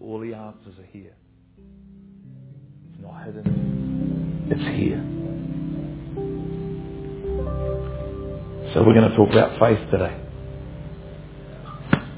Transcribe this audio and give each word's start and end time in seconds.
All 0.00 0.20
the 0.20 0.32
answers 0.32 0.78
are 0.78 0.86
here. 0.92 1.14
It's 2.92 3.02
not 3.02 3.24
hidden. 3.24 4.46
It's 4.48 4.62
here. 4.78 5.02
So 8.72 8.84
we're 8.84 8.94
going 8.94 9.10
to 9.10 9.16
talk 9.16 9.30
about 9.30 9.58
faith 9.58 9.90
today. 9.90 10.16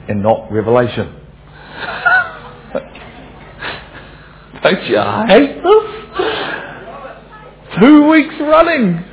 And 0.09 0.23
not 0.23 0.53
revelation. 0.53 1.07
Don't 4.63 4.85
you 4.85 5.01
hate 5.29 5.63
this? 5.63 5.85
Two 7.81 8.09
weeks 8.11 8.35
running. 8.41 9.05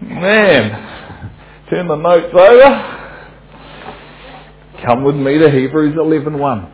Man, 0.00 0.70
turn 1.68 1.88
the 1.88 1.96
notes 1.96 2.32
over. 2.32 2.88
Come 4.86 5.04
with 5.04 5.16
me 5.16 5.38
to 5.38 5.50
Hebrews 5.50 5.94
11.1. 5.94 6.71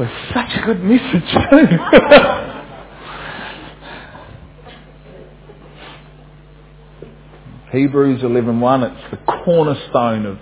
With 0.00 0.10
such 0.34 0.50
a 0.56 0.60
good 0.66 0.82
message. 0.82 1.22
Hebrews 7.72 8.22
11.1, 8.22 8.90
it's 8.90 9.10
the 9.12 9.18
cornerstone 9.44 10.26
of 10.26 10.38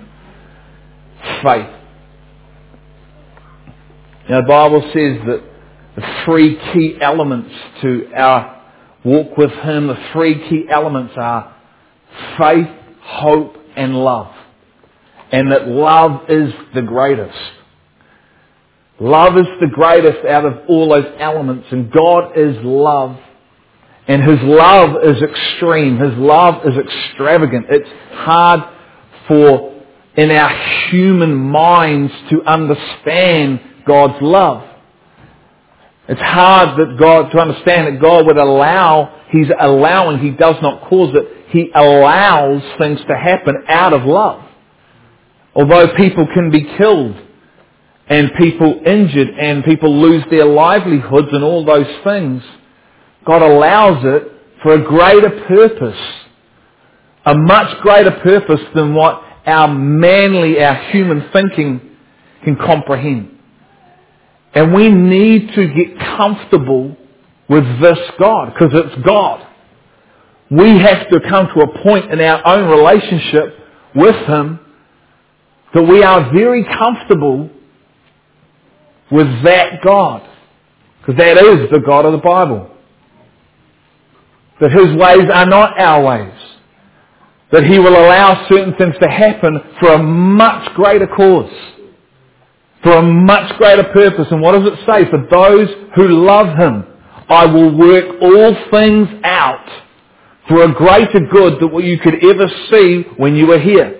faith. 1.43 1.69
Now 4.31 4.41
the 4.41 4.49
Bible 4.49 4.81
says 4.95 5.19
that 5.27 5.43
the 5.97 6.03
three 6.25 6.59
key 6.73 6.97
elements 7.01 7.51
to 7.83 8.09
our 8.17 8.63
walk 9.05 9.37
with 9.37 9.51
Him, 9.51 9.89
the 9.89 9.97
three 10.13 10.49
key 10.49 10.67
elements 10.71 11.13
are 11.17 11.55
faith, 12.39 12.69
hope, 13.03 13.57
and 13.77 13.95
love. 13.95 14.33
And 15.31 15.53
that 15.53 15.69
love 15.69 16.31
is 16.31 16.55
the 16.75 16.81
greatest. 16.83 17.58
Love 19.01 19.39
is 19.39 19.47
the 19.61 19.69
greatest 19.69 20.27
out 20.27 20.45
of 20.45 20.69
all 20.69 20.89
those 20.89 21.13
elements, 21.19 21.67
and 21.71 21.91
God 21.91 22.37
is 22.37 22.57
love. 22.63 23.17
And 24.09 24.23
His 24.23 24.41
love 24.43 24.97
is 25.05 25.23
extreme. 25.23 25.99
His 25.99 26.15
love 26.15 26.67
is 26.67 26.77
extravagant. 26.77 27.67
It's 27.71 27.89
hard 28.11 28.61
for, 29.29 29.83
in 30.17 30.31
our 30.31 30.89
human 30.91 31.35
minds, 31.37 32.13
to 32.31 32.43
understand 32.43 33.61
God's 33.87 34.21
love. 34.21 34.65
It's 36.09 36.21
hard 36.21 36.79
that 36.79 36.97
God, 36.99 37.31
to 37.31 37.39
understand 37.39 37.87
that 37.87 38.01
God 38.01 38.27
would 38.27 38.39
allow, 38.39 39.15
He's 39.31 39.49
allowing, 39.61 40.19
He 40.19 40.31
does 40.31 40.57
not 40.61 40.89
cause 40.89 41.15
it, 41.15 41.47
He 41.51 41.71
allows 41.73 42.63
things 42.79 42.99
to 43.01 43.15
happen 43.17 43.55
out 43.69 43.93
of 43.93 44.05
love. 44.05 44.43
Although 45.55 45.95
people 45.95 46.27
can 46.35 46.51
be 46.51 46.65
killed 46.77 47.28
and 48.09 48.33
people 48.35 48.81
injured 48.87 49.29
and 49.31 49.65
people 49.65 50.01
lose 50.01 50.25
their 50.31 50.47
livelihoods 50.47 51.29
and 51.33 51.45
all 51.45 51.65
those 51.65 51.87
things, 52.05 52.43
God 53.27 53.43
allows 53.43 54.05
it 54.05 54.33
for 54.63 54.75
a 54.75 54.83
greater 54.83 55.31
purpose. 55.47 55.99
A 57.27 57.35
much 57.35 57.81
greater 57.83 58.13
purpose 58.13 58.61
than 58.75 58.95
what 58.95 59.23
our 59.45 59.69
manly, 59.69 60.63
our 60.63 60.77
human 60.91 61.29
thinking 61.33 61.81
can 62.43 62.57
comprehend. 62.57 63.39
And 64.55 64.73
we 64.73 64.91
need 64.91 65.53
to 65.55 65.69
get 65.69 65.99
comfortable 65.99 66.97
with 67.49 67.81
this 67.81 67.99
God, 68.19 68.55
because 68.55 68.71
it's 68.73 69.03
God. 69.05 69.47
We 70.51 70.79
have 70.79 71.09
to 71.11 71.21
come 71.29 71.49
to 71.55 71.61
a 71.61 71.83
point 71.83 72.11
in 72.11 72.21
our 72.21 72.47
own 72.47 72.71
relationship 72.71 73.59
with 73.95 74.17
Him 74.27 74.61
that 75.75 75.83
we 75.83 76.03
are 76.03 76.33
very 76.33 76.65
comfortable 76.65 77.51
with 79.11 79.43
that 79.45 79.83
God. 79.83 80.29
Because 81.01 81.17
that 81.17 81.39
is 81.39 81.71
the 81.71 81.81
God 81.81 82.05
of 82.05 82.13
the 82.13 82.19
Bible. 82.19 82.71
That 84.61 84.73
His 84.73 84.97
ways 84.97 85.31
are 85.33 85.47
not 85.47 85.79
our 85.79 86.05
ways. 86.05 86.35
That 87.53 87.65
He 87.65 87.79
will 87.79 87.97
allow 87.97 88.47
certain 88.49 88.75
things 88.75 88.95
to 89.01 89.09
happen 89.09 89.59
for 89.81 89.95
a 89.95 90.03
much 90.03 90.75
greater 90.75 91.07
cause 91.07 91.51
for 92.83 92.93
a 92.93 93.03
much 93.03 93.57
greater 93.59 93.85
purpose. 93.85 94.29
And 94.31 94.41
what 94.41 94.53
does 94.53 94.73
it 94.73 94.79
say? 94.87 95.11
For 95.11 95.27
those 95.31 95.69
who 95.97 96.25
love 96.25 96.57
Him, 96.57 96.85
I 97.29 97.47
will 97.47 97.77
work 97.77 98.23
all 98.23 98.57
things 98.71 99.09
out 99.25 99.67
for 100.49 100.63
a 100.63 100.73
greater 100.73 101.21
good 101.31 101.61
than 101.61 101.71
what 101.73 101.85
you 101.85 101.99
could 101.99 102.25
ever 102.25 102.49
see 102.71 103.03
when 103.17 103.37
you 103.37 103.47
were 103.47 103.59
here. 103.59 103.98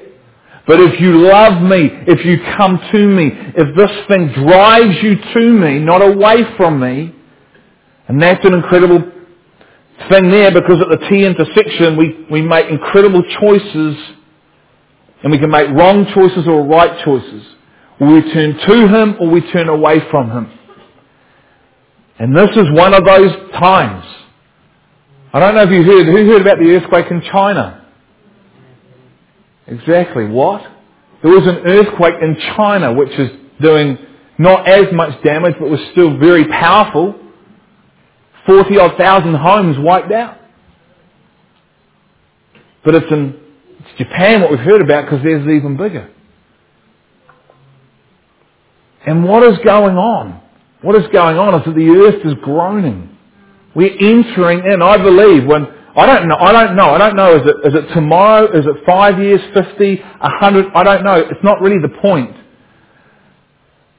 But 0.69 0.81
if 0.81 1.01
you 1.01 1.27
love 1.27 1.63
me, 1.63 1.89
if 2.07 2.27
you 2.27 2.39
come 2.59 2.79
to 2.93 3.09
me, 3.09 3.33
if 3.57 3.75
this 3.75 3.91
thing 4.07 4.29
drives 4.35 5.03
you 5.03 5.17
to 5.17 5.53
me, 5.55 5.79
not 5.79 6.03
away 6.03 6.45
from 6.59 6.79
me, 6.79 7.15
and 8.07 8.21
that's 8.21 8.45
an 8.45 8.53
incredible 8.53 9.01
thing 10.11 10.31
there 10.31 10.53
because 10.53 10.83
at 10.83 10.89
the 10.91 11.09
T 11.09 11.25
intersection 11.25 11.97
we, 11.97 12.27
we 12.31 12.43
make 12.43 12.69
incredible 12.69 13.23
choices 13.41 13.97
and 15.23 15.33
we 15.33 15.39
can 15.39 15.51
make 15.51 15.71
wrong 15.71 16.05
choices 16.15 16.47
or 16.47 16.63
right 16.67 17.03
choices. 17.03 17.43
We 17.99 18.31
turn 18.31 18.59
to 18.59 18.89
Him 18.89 19.17
or 19.21 19.31
we 19.31 19.41
turn 19.51 19.71
away 19.71 20.01
from 20.11 20.31
Him. 20.31 20.59
And 22.19 22.37
this 22.37 22.51
is 22.51 22.67
one 22.73 22.93
of 22.93 23.07
those 23.07 23.33
times. 23.53 24.05
I 25.33 25.41
don't 25.41 25.55
know 25.55 25.63
if 25.63 25.71
you 25.71 25.83
heard, 25.83 26.07
who 26.07 26.31
heard 26.31 26.43
about 26.43 26.59
the 26.59 26.71
earthquake 26.77 27.11
in 27.11 27.23
China? 27.33 27.87
Exactly. 29.69 30.25
What? 30.27 30.63
There 31.23 31.33
was 31.33 31.47
an 31.47 31.59
earthquake 31.67 32.15
in 32.23 32.37
China 32.57 32.95
which 32.95 33.13
is 33.19 33.31
doing 33.61 33.99
not 34.39 34.69
as 34.69 34.93
much 34.93 35.23
damage 35.23 35.55
but 35.59 35.69
was 35.69 35.81
still 35.93 36.17
very 36.19 36.47
powerful. 36.47 37.15
40 38.47 38.79
odd 38.79 38.97
thousand 38.97 39.35
homes 39.35 39.77
wiped 39.79 40.13
out. 40.13 40.39
But 42.85 42.95
it's 42.95 43.11
in 43.11 43.39
it's 43.81 43.99
Japan 43.99 44.41
what 44.41 44.51
we've 44.51 44.61
heard 44.61 44.81
about 44.81 45.05
because 45.05 45.23
theirs 45.23 45.43
is 45.43 45.49
even 45.49 45.77
bigger. 45.77 46.11
And 49.07 49.25
what 49.25 49.43
is 49.43 49.59
going 49.65 49.97
on? 49.97 50.41
What 50.83 50.97
is 50.97 51.07
going 51.13 51.39
on 51.39 51.61
is 51.61 51.65
that 51.67 51.75
the 51.75 51.89
earth 51.89 52.25
is 52.27 52.35
groaning. 52.43 53.17
We're 53.75 53.93
entering 53.93 54.65
in, 54.71 54.83
I 54.83 54.97
believe, 54.97 55.47
when, 55.47 55.67
I 55.99 56.07
don't 56.07 56.29
know, 56.29 56.37
I 56.37 56.53
don't 56.53 56.77
know, 56.77 56.91
I 56.91 56.99
don't 56.99 57.17
know, 57.17 57.37
is 57.37 57.43
it, 57.45 57.57
is 57.69 57.75
it 57.75 57.93
tomorrow, 57.93 58.47
is 58.57 58.65
it 58.65 58.87
five 58.87 59.19
years, 59.19 59.41
fifty, 59.53 60.01
a 60.01 60.31
hundred, 60.39 60.67
I 60.75 60.85
don't 60.85 61.05
know, 61.05 61.17
it's 61.17 61.43
not 61.43 61.61
really 61.61 61.81
the 61.83 61.95
point. 62.01 62.37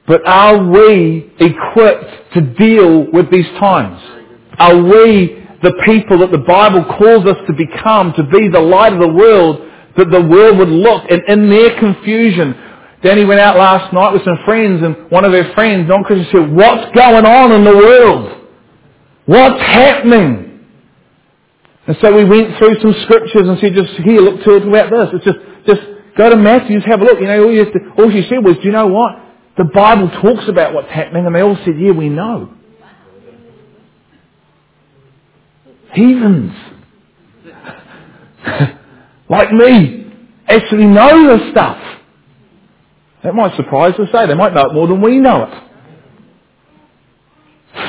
But 0.06 0.26
are 0.26 0.64
we 0.64 1.30
equipped 1.38 2.34
to 2.34 2.40
deal 2.40 3.10
with 3.12 3.30
these 3.30 3.46
times? 3.58 4.00
Are 4.58 4.76
we 4.76 5.46
the 5.62 5.72
people 5.84 6.18
that 6.18 6.32
the 6.32 6.38
Bible 6.38 6.84
calls 6.84 7.26
us 7.26 7.36
to 7.46 7.52
become, 7.52 8.14
to 8.14 8.22
be 8.24 8.48
the 8.48 8.60
light 8.60 8.94
of 8.94 9.00
the 9.00 9.12
world, 9.12 9.60
that 9.96 10.10
the 10.10 10.22
world 10.22 10.58
would 10.58 10.68
look 10.68 11.04
and 11.10 11.22
in 11.28 11.50
their 11.50 11.78
confusion 11.78 12.54
Danny 13.02 13.24
went 13.24 13.40
out 13.40 13.56
last 13.56 13.92
night 13.94 14.12
with 14.12 14.24
some 14.24 14.38
friends 14.44 14.82
and 14.82 15.10
one 15.10 15.24
of 15.24 15.32
her 15.32 15.52
friends, 15.54 15.88
non-Christians, 15.88 16.28
said, 16.32 16.52
what's 16.54 16.94
going 16.94 17.24
on 17.24 17.52
in 17.52 17.64
the 17.64 17.74
world? 17.74 18.46
What's 19.24 19.60
happening? 19.62 20.49
And 21.90 21.98
so 22.00 22.14
we 22.14 22.24
went 22.24 22.56
through 22.56 22.80
some 22.80 22.94
scriptures 23.02 23.48
and 23.48 23.58
said, 23.58 23.74
just 23.74 23.90
here, 24.04 24.20
look, 24.20 24.44
talk 24.44 24.62
about 24.62 24.92
this. 24.92 25.08
It's 25.14 25.24
just, 25.24 25.38
just 25.66 25.80
go 26.16 26.30
to 26.30 26.36
Matthew, 26.36 26.76
just 26.78 26.86
have 26.86 27.00
a 27.00 27.04
look. 27.04 27.18
You 27.18 27.26
know, 27.26 27.42
all, 27.42 27.52
you 27.52 27.64
to, 27.64 27.80
all 27.98 28.08
she 28.12 28.22
said 28.28 28.44
was, 28.44 28.54
do 28.58 28.62
you 28.62 28.70
know 28.70 28.86
what? 28.86 29.16
The 29.58 29.64
Bible 29.64 30.08
talks 30.22 30.48
about 30.48 30.72
what's 30.72 30.88
happening 30.88 31.26
and 31.26 31.34
they 31.34 31.40
all 31.40 31.56
said, 31.64 31.74
yeah, 31.80 31.90
we 31.90 32.08
know. 32.08 32.54
Heathens. 35.92 36.52
like 39.28 39.50
me. 39.50 40.12
Actually 40.46 40.84
know 40.84 41.36
this 41.36 41.50
stuff. 41.50 41.82
That 43.24 43.34
might 43.34 43.56
surprise 43.56 43.94
us, 43.98 44.10
eh? 44.14 44.26
They 44.26 44.34
might 44.34 44.54
know 44.54 44.66
it 44.66 44.74
more 44.74 44.86
than 44.86 45.02
we 45.02 45.18
know 45.18 45.42
it. 45.42 45.69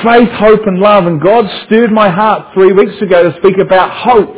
Faith, 0.02 0.30
hope 0.30 0.66
and 0.66 0.78
love. 0.78 1.06
And 1.06 1.20
God 1.20 1.44
stirred 1.66 1.92
my 1.92 2.10
heart 2.10 2.54
three 2.54 2.72
weeks 2.72 3.00
ago 3.00 3.30
to 3.30 3.38
speak 3.38 3.58
about 3.58 3.90
hope. 3.90 4.36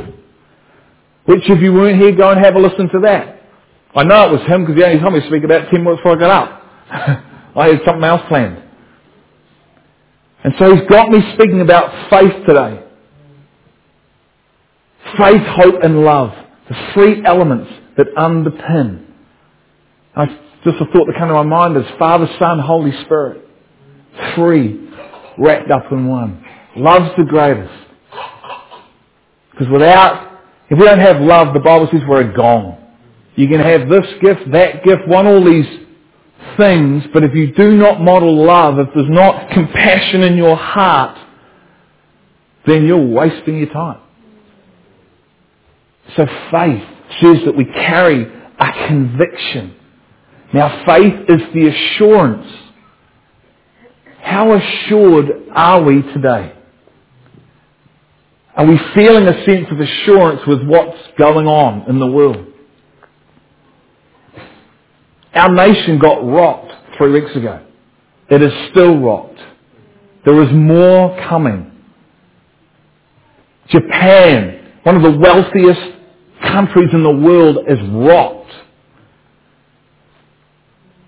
Which 1.27 1.49
if 1.49 1.63
you 1.63 1.73
weren't 1.73 2.01
here, 2.01 2.13
go 2.13 2.31
and 2.31 2.45
have 2.45 2.55
a 2.55 2.59
listen 2.59 2.89
to 2.91 3.01
that. 3.01 3.43
I 3.95 4.05
know 4.05 4.29
it 4.29 4.33
was 4.33 4.43
him 4.47 4.63
because 4.63 4.77
he 4.77 4.85
only 4.85 5.01
told 5.01 5.15
me 5.15 5.21
to 5.21 5.27
speak 5.27 5.45
about 5.45 5.71
10 5.71 5.83
minutes 5.83 6.01
before 6.01 6.17
I 6.17 6.21
got 6.21 6.31
up. 6.31 6.63
I 7.57 7.69
had 7.69 7.81
something 7.87 8.05
else 8.05 8.23
planned. 8.29 8.63
And 10.43 10.55
so 10.59 10.75
he's 10.75 10.87
got 10.89 11.09
me 11.11 11.21
speaking 11.35 11.61
about 11.61 12.11
faith 12.11 12.45
today. 12.47 12.83
Faith, 15.17 15.43
hope 15.47 15.83
and 15.83 16.03
love. 16.03 16.33
The 16.69 16.91
three 16.93 17.25
elements 17.25 17.71
that 17.97 18.09
underpin. 18.17 19.07
I 20.17 20.27
just 20.65 20.81
a 20.81 20.87
thought 20.87 21.07
that 21.07 21.15
came 21.19 21.29
to 21.29 21.35
my 21.35 21.43
mind 21.43 21.77
is 21.77 21.85
Father, 21.99 22.29
Son, 22.39 22.59
Holy 22.59 22.93
Spirit. 23.05 23.47
Three 24.35 24.84
wrapped 25.39 25.71
up 25.71 25.91
in 25.93 26.07
one. 26.07 26.45
Love's 26.77 27.15
the 27.17 27.25
greatest. 27.25 27.73
Because 29.51 29.69
without, 29.69 30.41
if 30.69 30.79
we 30.79 30.85
don't 30.85 30.99
have 30.99 31.21
love, 31.21 31.55
the 31.55 31.61
Bible 31.61 31.89
says 31.93 32.01
we're 32.09 32.31
a 32.31 32.35
gong. 32.35 32.79
You 33.37 33.49
can 33.49 33.61
have 33.61 33.89
this 33.89 34.07
gift, 34.21 34.51
that 34.53 34.85
gift, 34.85 35.07
want 35.07 35.27
all 35.27 35.45
these 35.45 35.67
things, 36.57 37.05
but 37.13 37.25
if 37.25 37.35
you 37.35 37.53
do 37.53 37.77
not 37.77 38.01
model 38.01 38.45
love, 38.45 38.79
if 38.79 38.89
there's 38.95 39.11
not 39.11 39.51
compassion 39.51 40.23
in 40.23 40.37
your 40.37 40.57
heart, 40.57 41.19
then 42.67 42.85
you're 42.87 43.07
wasting 43.07 43.59
your 43.59 43.73
time. 43.73 44.01
So 46.17 46.27
faith 46.51 46.85
says 47.21 47.39
that 47.45 47.57
we 47.57 47.65
carry 47.65 48.27
a 48.59 48.87
conviction. 48.87 49.75
Now 50.53 50.85
faith 50.87 51.29
is 51.29 51.41
the 51.53 51.69
assurance. 51.69 52.47
How 54.25 54.55
assured 54.55 55.27
are 55.55 55.83
we 55.83 56.03
today? 56.03 56.55
Are 58.57 58.67
we 58.67 58.79
feeling 58.95 59.29
a 59.29 59.45
sense 59.45 59.67
of 59.71 59.79
assurance 59.81 60.41
with 60.47 60.63
what's 60.67 60.97
going 61.19 61.47
on 61.47 61.89
in 61.91 62.01
the 62.01 62.07
world? 62.07 62.47
Our 65.35 65.55
nation 65.55 65.99
got 65.99 66.25
rocked 66.27 66.73
three 66.97 67.13
weeks 67.13 67.37
ago. 67.37 67.67
It 68.31 68.43
is 68.43 68.53
still 68.71 68.99
rocked. 68.99 69.39
There 70.25 70.43
is 70.43 70.49
more 70.53 71.17
coming. 71.29 71.71
Japan, 73.69 74.73
one 74.85 74.97
of 74.97 75.03
the 75.03 75.19
wealthiest 75.19 75.99
countries 76.43 76.91
in 76.95 77.03
the 77.03 77.13
world, 77.13 77.59
is 77.69 77.79
rocked. 77.91 78.53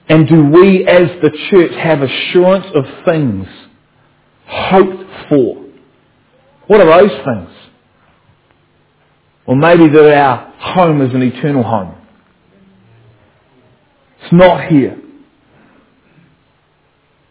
And 0.09 0.29
do 0.29 0.45
we 0.45 0.87
as 0.87 1.09
the 1.21 1.31
church 1.51 1.73
have 1.75 2.03
assurance 2.03 2.67
of 2.75 2.85
things 3.05 3.47
hoped 4.47 5.29
for? 5.29 5.65
What 6.69 6.81
are 6.81 7.03
those 7.03 7.25
things? 7.25 7.51
Well, 9.47 9.57
maybe 9.57 9.89
that 9.89 10.17
our 10.17 10.53
home 10.59 11.03
is 11.03 11.15
an 11.15 11.23
eternal 11.23 11.63
home. 11.63 11.95
It's 14.23 14.33
not 14.33 14.67
here. 14.67 14.99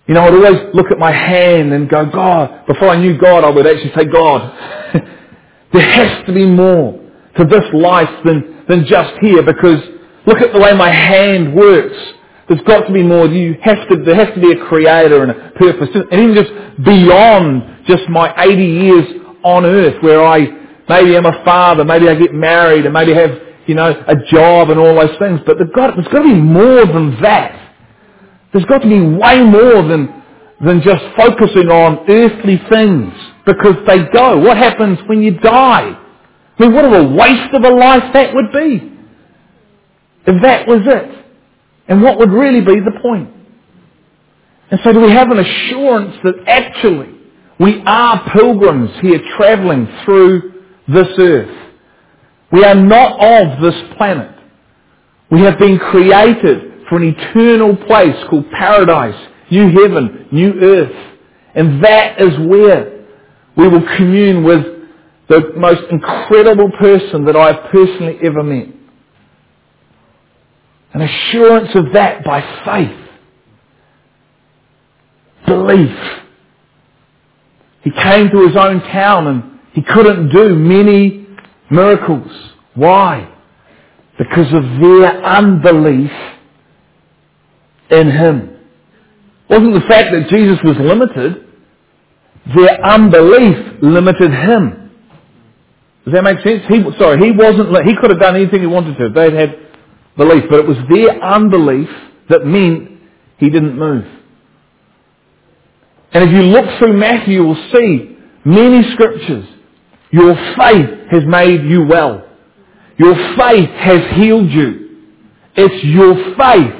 You 0.08 0.14
know, 0.14 0.22
I'd 0.22 0.34
always 0.34 0.74
look 0.74 0.92
at 0.92 1.00
my 1.00 1.12
hand 1.12 1.74
and 1.74 1.90
go, 1.90 2.06
God, 2.06 2.68
before 2.68 2.90
I 2.90 2.98
knew 2.98 3.18
God, 3.18 3.44
I 3.44 3.50
would 3.50 3.66
actually 3.66 3.92
say, 3.96 4.06
God, 4.06 4.94
there 5.74 5.82
has 5.82 6.26
to 6.28 6.34
be 6.34 6.46
more 6.46 7.00
to 7.38 7.44
this 7.46 7.64
life 7.74 8.10
than, 8.24 8.66
than 8.70 8.86
just 8.86 9.14
here 9.22 9.42
because 9.42 9.82
look 10.26 10.42
at 10.42 10.54
the 10.54 10.60
way 10.60 10.74
my 10.74 10.92
hand 10.92 11.56
works. 11.56 11.98
There's 12.48 12.62
got 12.62 12.86
to 12.88 12.94
be 12.94 13.02
more. 13.02 13.28
You 13.28 13.58
have 13.64 13.88
to, 13.90 14.04
there 14.04 14.16
has 14.16 14.34
to 14.36 14.42
be 14.42 14.52
a 14.52 14.66
creator 14.66 15.24
and 15.24 15.32
a 15.32 15.52
purpose. 15.52 15.90
And 15.94 16.22
even 16.22 16.36
just 16.36 16.52
beyond 16.86 17.86
just 17.88 18.08
my 18.10 18.34
80 18.38 18.64
years 18.64 19.06
on 19.44 19.66
earth 19.66 20.02
where 20.04 20.24
I 20.24 20.40
maybe 20.88 21.16
am 21.16 21.26
a 21.26 21.44
father, 21.44 21.84
maybe 21.84 22.08
I 22.08 22.16
get 22.16 22.34
married 22.34 22.86
and 22.86 22.94
maybe 22.94 23.14
have, 23.16 23.32
you 23.66 23.74
know, 23.74 23.90
a 24.08 24.16
job 24.32 24.70
and 24.70 24.80
all 24.80 24.94
those 24.96 25.18
things. 25.18 25.40
But 25.46 25.58
there's 25.58 25.72
got, 25.76 25.96
there's 25.96 26.08
got 26.08 26.22
to 26.22 26.24
be 26.24 26.36
more 26.36 26.86
than 26.86 27.20
that. 27.22 27.62
There's 28.54 28.66
got 28.66 28.84
to 28.84 28.88
be 28.88 29.02
way 29.02 29.42
more 29.44 29.82
than, 29.88 30.24
than 30.64 30.82
just 30.82 31.04
focusing 31.18 31.70
on 31.70 32.10
earthly 32.10 32.62
things 32.70 33.14
because 33.46 33.76
they 33.88 34.04
go. 34.14 34.40
What 34.40 34.58
happens 34.58 35.00
when 35.08 35.24
you 35.24 35.32
die? 35.40 36.00
I 36.58 36.62
mean, 36.62 36.74
what 36.74 36.86
a 36.86 37.04
waste 37.08 37.54
of 37.54 37.64
a 37.64 37.70
life 37.70 38.14
that 38.14 38.36
would 38.36 38.52
be. 38.54 38.92
If 40.28 40.42
that 40.44 40.68
was 40.68 40.82
it. 40.86 41.25
And 41.88 42.02
what 42.02 42.18
would 42.18 42.32
really 42.32 42.62
be 42.62 42.80
the 42.80 43.00
point? 43.02 43.30
And 44.72 44.80
so 44.84 44.94
do 44.94 45.02
we 45.02 45.12
have 45.12 45.30
an 45.30 45.40
assurance 45.40 46.16
that 46.24 46.36
actually 46.48 47.10
we 47.60 47.82
are 47.86 48.30
pilgrims 48.32 48.92
here 49.02 49.22
travelling 49.38 49.88
through 50.04 50.64
this 50.88 51.08
earth. 51.18 51.72
We 52.52 52.64
are 52.64 52.76
not 52.76 53.20
of 53.20 53.62
this 53.62 53.76
planet. 53.98 54.32
We 55.30 55.42
have 55.42 55.58
been 55.58 55.78
created 55.78 56.88
for 56.90 56.98
an 56.98 57.16
eternal 57.18 57.76
place 57.76 58.16
called 58.30 58.50
paradise, 58.52 59.30
new 59.52 59.70
heaven, 59.70 60.28
new 60.32 60.54
earth. 60.62 61.16
And 61.56 61.84
that 61.84 62.22
is 62.22 62.38
where 62.48 63.06
we 63.56 63.68
will 63.68 63.86
commune 63.98 64.44
with 64.44 64.64
the 65.30 65.54
most 65.56 65.82
incredible 65.90 66.70
person 66.80 67.26
that 67.26 67.36
I 67.36 67.54
have 67.54 67.72
personally 67.72 68.20
ever 68.24 68.44
met. 68.44 68.75
An 70.96 71.02
assurance 71.02 71.76
of 71.76 71.92
that 71.92 72.24
by 72.24 72.40
faith. 72.64 72.98
Belief. 75.46 75.98
He 77.82 77.92
came 77.92 78.30
to 78.30 78.48
his 78.48 78.56
own 78.56 78.80
town 78.80 79.28
and 79.28 79.60
he 79.74 79.82
couldn't 79.82 80.30
do 80.30 80.56
many 80.56 81.28
miracles. 81.70 82.32
Why? 82.76 83.30
Because 84.18 84.48
of 84.54 84.64
their 84.80 85.22
unbelief 85.26 86.12
in 87.92 88.10
him. 88.10 88.58
It 89.50 89.54
wasn't 89.54 89.74
the 89.74 89.88
fact 89.90 90.14
that 90.14 90.30
Jesus 90.30 90.60
was 90.64 90.78
limited. 90.78 91.46
Their 92.56 92.86
unbelief 92.86 93.82
limited 93.82 94.32
him. 94.32 94.92
Does 96.06 96.14
that 96.14 96.24
make 96.24 96.40
sense? 96.40 96.64
He, 96.70 96.82
sorry, 96.98 97.22
he 97.22 97.32
wasn't, 97.32 97.86
he 97.86 97.98
could 97.98 98.12
have 98.12 98.20
done 98.22 98.38
anything 98.38 98.62
he 98.62 98.68
wanted 98.68 98.98
to. 98.98 99.10
They'd 99.10 99.34
had 99.34 99.65
belief, 100.18 100.44
but 100.50 100.60
it 100.60 100.68
was 100.68 100.78
their 100.90 101.22
unbelief 101.24 101.90
that 102.30 102.46
meant 102.46 103.00
he 103.38 103.50
didn't 103.50 103.78
move. 103.78 104.06
And 106.12 106.24
if 106.24 106.32
you 106.32 106.44
look 106.44 106.80
through 106.80 106.94
Matthew, 106.94 107.34
you 107.36 107.44
will 107.44 107.70
see 107.74 108.18
many 108.46 108.90
scriptures. 108.94 109.46
Your 110.12 110.34
faith 110.58 110.90
has 111.12 111.24
made 111.26 111.64
you 111.66 111.86
well. 111.86 112.26
Your 112.98 113.16
faith 113.38 113.70
has 113.70 114.16
healed 114.16 114.50
you. 114.50 115.02
It's 115.56 115.84
your 115.84 116.16
faith 116.38 116.74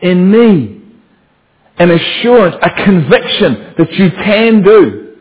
in 0.00 0.30
me. 0.30 0.80
An 1.78 1.90
assurance, 1.90 2.56
a 2.60 2.84
conviction 2.84 3.74
that 3.78 3.92
you 3.92 4.10
can 4.10 4.62
do. 4.62 5.16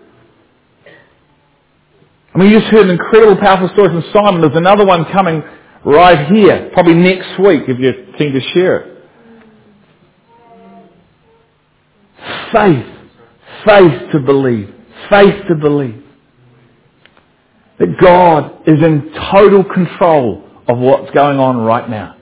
I 2.34 2.38
mean, 2.38 2.50
you 2.50 2.60
just 2.60 2.72
heard 2.72 2.86
an 2.86 2.92
incredible, 2.92 3.38
powerful 3.38 3.70
story 3.70 3.90
from 3.90 4.04
Simon. 4.14 4.42
There's 4.42 4.56
another 4.56 4.86
one 4.86 5.06
coming 5.12 5.44
right 5.86 6.28
here, 6.28 6.70
probably 6.74 6.96
next 6.96 7.40
week 7.40 7.64
if 7.68 7.80
you 7.80 8.14
think 8.18 8.34
to 8.34 8.42
share 8.54 8.78
it. 8.82 8.92
Faith. 12.52 12.86
Faith 13.66 14.12
to 14.12 14.20
believe. 14.20 14.74
Faith 15.10 15.48
to 15.48 15.56
believe. 15.56 16.04
That 17.80 17.98
God 18.00 18.68
is 18.68 18.82
in 18.84 19.12
total 19.32 19.64
control 19.64 20.48
of 20.68 20.78
what's 20.78 21.12
going 21.12 21.40
on 21.40 21.58
right 21.58 21.90
now. 21.90 22.16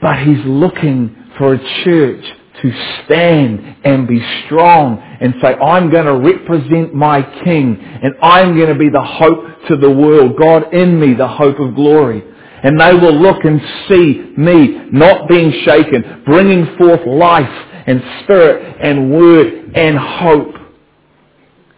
But 0.00 0.20
He's 0.20 0.44
looking 0.44 1.14
for 1.36 1.54
a 1.54 1.84
church 1.84 2.24
to 2.62 2.72
stand 3.04 3.76
and 3.84 4.08
be 4.08 4.24
strong 4.46 5.02
and 5.20 5.34
say, 5.40 5.54
I'm 5.54 5.90
going 5.90 6.06
to 6.06 6.16
represent 6.16 6.94
my 6.94 7.22
King 7.44 7.78
and 7.80 8.14
I'm 8.22 8.56
going 8.56 8.68
to 8.72 8.78
be 8.78 8.88
the 8.88 9.02
hope 9.02 9.68
to 9.68 9.76
the 9.76 9.90
world. 9.90 10.36
God 10.38 10.72
in 10.74 10.98
me, 11.00 11.14
the 11.14 11.28
hope 11.28 11.58
of 11.58 11.74
glory. 11.74 12.22
And 12.62 12.80
they 12.80 12.94
will 12.94 13.14
look 13.14 13.44
and 13.44 13.60
see 13.88 14.32
me 14.36 14.88
not 14.90 15.28
being 15.28 15.52
shaken, 15.64 16.22
bringing 16.24 16.76
forth 16.76 17.06
life 17.06 17.66
and 17.86 18.02
spirit 18.22 18.76
and 18.80 19.10
word 19.12 19.72
and 19.74 19.98
hope. 19.98 20.54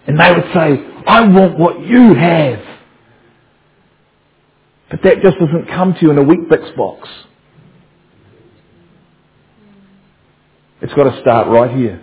And 0.07 0.18
they 0.18 0.33
would 0.33 0.52
say, 0.54 1.02
I 1.07 1.26
want 1.28 1.59
what 1.59 1.80
you 1.80 2.14
have. 2.14 2.64
But 4.90 5.02
that 5.02 5.23
just 5.23 5.38
doesn't 5.38 5.66
come 5.68 5.95
to 5.95 6.00
you 6.00 6.11
in 6.11 6.18
a 6.18 6.23
Weet-Bix 6.23 6.75
box. 6.76 7.09
It's 10.80 10.95
got 10.95 11.12
to 11.14 11.21
start 11.21 11.49
right 11.49 11.76
here, 11.76 12.00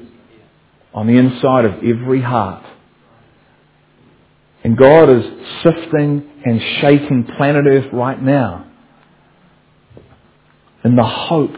on 0.96 1.08
the 1.08 1.18
inside 1.18 1.66
of 1.66 1.84
every 1.84 2.22
heart. 2.22 2.66
And 4.64 4.78
God 4.78 5.10
is 5.10 5.24
sifting 5.62 6.32
and 6.44 6.62
shaking 6.82 7.28
planet 7.38 7.66
Earth 7.68 7.94
right 7.94 8.20
now 8.20 8.66
in 10.84 10.96
the 10.96 11.04
hope. 11.04 11.58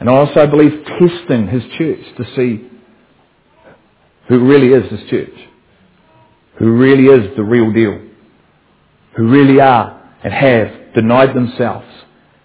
And 0.00 0.08
I 0.08 0.14
also 0.14 0.46
believe 0.46 0.84
testing 0.98 1.46
His 1.46 1.62
church 1.76 2.00
to 2.16 2.24
see 2.34 2.68
who 4.28 4.48
really 4.48 4.68
is 4.68 4.90
His 4.90 5.10
church. 5.10 5.34
Who 6.58 6.72
really 6.72 7.04
is 7.04 7.36
the 7.36 7.44
real 7.44 7.70
deal. 7.72 8.00
Who 9.16 9.28
really 9.28 9.60
are 9.60 10.00
and 10.24 10.32
have 10.32 10.94
denied 10.94 11.34
themselves, 11.34 11.86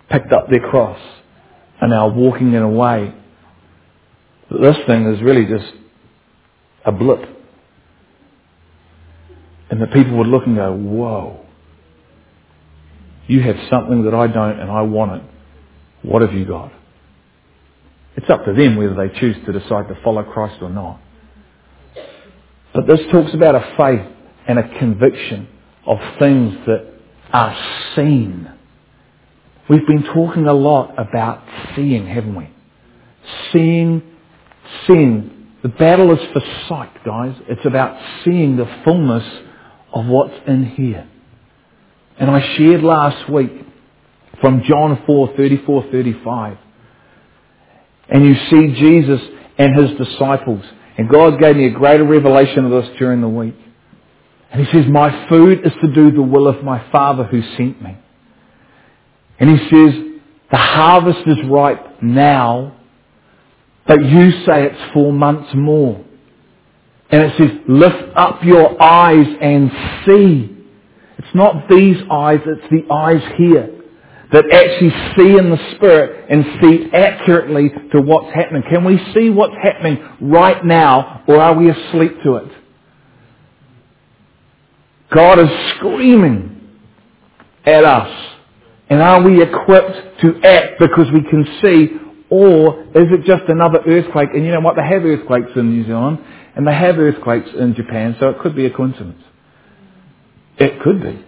picked 0.10 0.34
up 0.34 0.50
their 0.50 0.60
cross, 0.60 1.00
and 1.80 1.94
are 1.94 2.10
walking 2.10 2.54
in 2.54 2.62
a 2.62 2.70
way 2.70 3.14
that 4.52 4.62
this 4.62 4.78
thing 4.86 5.06
is 5.14 5.22
really 5.22 5.46
just 5.46 5.72
a 6.90 6.92
blip. 6.92 7.22
And 9.70 9.82
the 9.82 9.88
people 9.88 10.18
would 10.18 10.28
look 10.28 10.46
and 10.46 10.56
go, 10.56 10.74
whoa, 10.74 11.46
you 13.28 13.42
have 13.44 13.56
something 13.70 14.06
that 14.06 14.16
I 14.16 14.28
don't 14.28 14.60
and 14.60 14.72
I 14.72 14.82
want 14.82 15.22
it. 15.22 15.30
What 16.02 16.24
have 16.24 16.34
you 16.34 16.46
got? 16.46 16.74
It's 18.18 18.30
up 18.30 18.44
to 18.46 18.54
them 18.54 18.76
whether 18.76 18.96
they 18.96 19.18
choose 19.20 19.38
to 19.46 19.52
decide 19.52 19.88
to 19.88 19.98
follow 20.04 20.24
Christ 20.24 20.62
or 20.62 20.70
not. 20.70 21.00
But 22.74 22.88
this 22.88 23.00
talks 23.12 23.34
about 23.34 23.56
a 23.56 23.76
faith 23.78 24.06
and 24.48 24.58
a 24.58 24.80
conviction 24.80 25.48
of 25.86 26.00
things 26.18 26.56
that 26.66 26.92
are 27.32 27.94
seen. 27.96 28.52
We've 29.70 29.86
been 29.86 30.04
talking 30.04 30.48
a 30.48 30.54
lot 30.54 30.96
about 30.98 31.44
seeing, 31.76 32.08
haven't 32.08 32.36
we? 32.36 32.50
Seeing, 33.54 34.02
seeing. 34.88 35.39
The 35.62 35.70
battle 35.70 36.12
is 36.14 36.20
for 36.32 36.42
sight, 36.68 37.04
guys. 37.04 37.36
It's 37.48 37.66
about 37.66 38.00
seeing 38.24 38.56
the 38.56 38.82
fullness 38.84 39.26
of 39.94 40.06
what's 40.06 40.36
in 40.48 40.66
here. 40.66 41.08
And 42.18 42.30
I 42.30 42.56
shared 42.56 42.84
last 42.84 43.30
week 43.30 43.52
from 44.42 44.64
John 44.64 45.04
4, 45.06 45.34
34, 45.36 45.92
35. 45.92 46.58
And 48.10 48.26
you 48.26 48.36
see 48.50 48.80
Jesus 48.80 49.22
and 49.58 49.78
his 49.78 49.98
disciples. 49.98 50.64
And 50.98 51.10
God 51.10 51.40
gave 51.40 51.56
me 51.56 51.66
a 51.68 51.72
greater 51.72 52.04
revelation 52.04 52.66
of 52.66 52.84
this 52.84 52.98
during 52.98 53.22
the 53.22 53.30
week. 53.30 53.56
And 54.52 54.66
he 54.66 54.72
says, 54.72 54.90
my 54.90 55.28
food 55.30 55.66
is 55.66 55.74
to 55.82 55.94
do 55.94 56.12
the 56.12 56.22
will 56.22 56.48
of 56.48 56.64
my 56.64 56.90
Father 56.92 57.24
who 57.24 57.42
sent 57.56 57.82
me. 57.82 57.98
And 59.40 59.50
he 59.58 59.70
says, 59.70 60.22
the 60.52 60.58
harvest 60.58 61.20
is 61.28 61.38
ripe 61.48 62.02
now, 62.02 62.76
but 63.88 64.04
you 64.04 64.32
say 64.46 64.66
it's 64.66 64.94
four 64.94 65.12
months 65.12 65.50
more. 65.54 66.04
And 67.12 67.24
it 67.24 67.34
says, 67.38 67.52
lift 67.68 68.16
up 68.16 68.44
your 68.44 68.82
eyes 68.82 69.26
and 69.42 69.72
see. 70.06 70.56
It's 71.18 71.36
not 71.36 71.68
these 71.68 71.98
eyes, 72.12 72.40
it's 72.46 72.70
the 72.70 72.94
eyes 72.94 73.22
here 73.38 73.76
that 74.32 74.46
actually 74.52 74.92
see 75.18 75.38
in 75.38 75.50
the 75.50 75.76
Spirit 75.76 76.28
and 76.30 76.46
see 76.62 76.90
accurately 76.94 77.70
to 77.92 78.02
what's 78.02 78.34
happening. 78.36 78.62
Can 78.70 78.84
we 78.84 79.00
see 79.14 79.30
what's 79.32 79.56
happening 79.62 79.98
right 80.22 80.64
now 80.64 81.24
or 81.28 81.38
are 81.42 81.56
we 81.56 81.70
asleep 81.72 82.22
to 82.24 82.36
it? 82.36 82.52
God 85.12 85.40
is 85.40 85.50
screaming 85.76 86.78
at 87.66 87.84
us. 87.84 88.36
And 88.90 89.02
are 89.02 89.22
we 89.22 89.42
equipped 89.42 90.22
to 90.22 90.42
act 90.44 90.80
because 90.80 91.12
we 91.12 91.22
can 91.22 91.46
see 91.62 92.00
or 92.30 92.84
is 92.96 93.08
it 93.12 93.26
just 93.26 93.44
another 93.50 93.80
earthquake? 93.86 94.30
And 94.34 94.46
you 94.46 94.52
know 94.52 94.62
what? 94.62 94.76
They 94.76 94.84
have 94.84 95.04
earthquakes 95.04 95.52
in 95.56 95.72
New 95.72 95.86
Zealand 95.86 96.20
and 96.56 96.68
they 96.68 96.74
have 96.74 96.98
earthquakes 96.98 97.50
in 97.58 97.76
Japan, 97.76 98.16
so 98.20 98.30
it 98.30 98.40
could 98.40 98.56
be 98.56 98.66
a 98.66 98.72
coincidence. 98.72 99.24
It 100.58 100.82
could 100.82 101.02
be. 101.02 101.26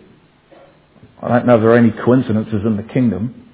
I 1.21 1.27
don't 1.27 1.45
know 1.45 1.55
if 1.55 1.61
there 1.61 1.71
are 1.71 1.77
any 1.77 1.91
coincidences 1.91 2.61
in 2.65 2.77
the 2.77 2.83
kingdom. 2.83 3.49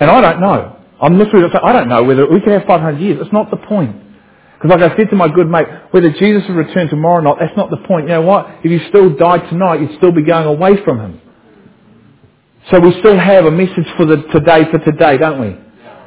And 0.00 0.10
I 0.10 0.20
don't 0.20 0.40
know. 0.40 0.76
I'm 1.00 1.18
literally, 1.18 1.46
I 1.62 1.72
don't 1.72 1.88
know 1.88 2.04
whether 2.04 2.28
we 2.28 2.40
can 2.40 2.52
have 2.52 2.64
500 2.66 2.98
years. 2.98 3.18
It's 3.20 3.32
not 3.32 3.50
the 3.50 3.58
point. 3.58 3.96
Because 4.54 4.78
like 4.78 4.92
I 4.92 4.96
said 4.96 5.10
to 5.10 5.16
my 5.16 5.28
good 5.28 5.48
mate, 5.48 5.66
whether 5.90 6.10
Jesus 6.10 6.42
will 6.48 6.56
return 6.56 6.88
tomorrow 6.88 7.20
or 7.20 7.22
not, 7.22 7.38
that's 7.40 7.56
not 7.56 7.70
the 7.70 7.78
point. 7.86 8.08
You 8.08 8.14
know 8.14 8.22
what? 8.22 8.46
If 8.64 8.70
you 8.70 8.80
still 8.88 9.14
died 9.16 9.48
tonight, 9.48 9.80
you'd 9.80 9.96
still 9.96 10.12
be 10.12 10.22
going 10.24 10.46
away 10.46 10.82
from 10.84 11.00
him. 11.00 11.20
So 12.70 12.78
we 12.78 12.96
still 13.00 13.18
have 13.18 13.46
a 13.46 13.50
message 13.50 13.86
for 13.96 14.06
the 14.06 14.22
today 14.30 14.62
for 14.70 14.78
today, 14.78 15.18
don't 15.18 15.40
we? 15.40 15.56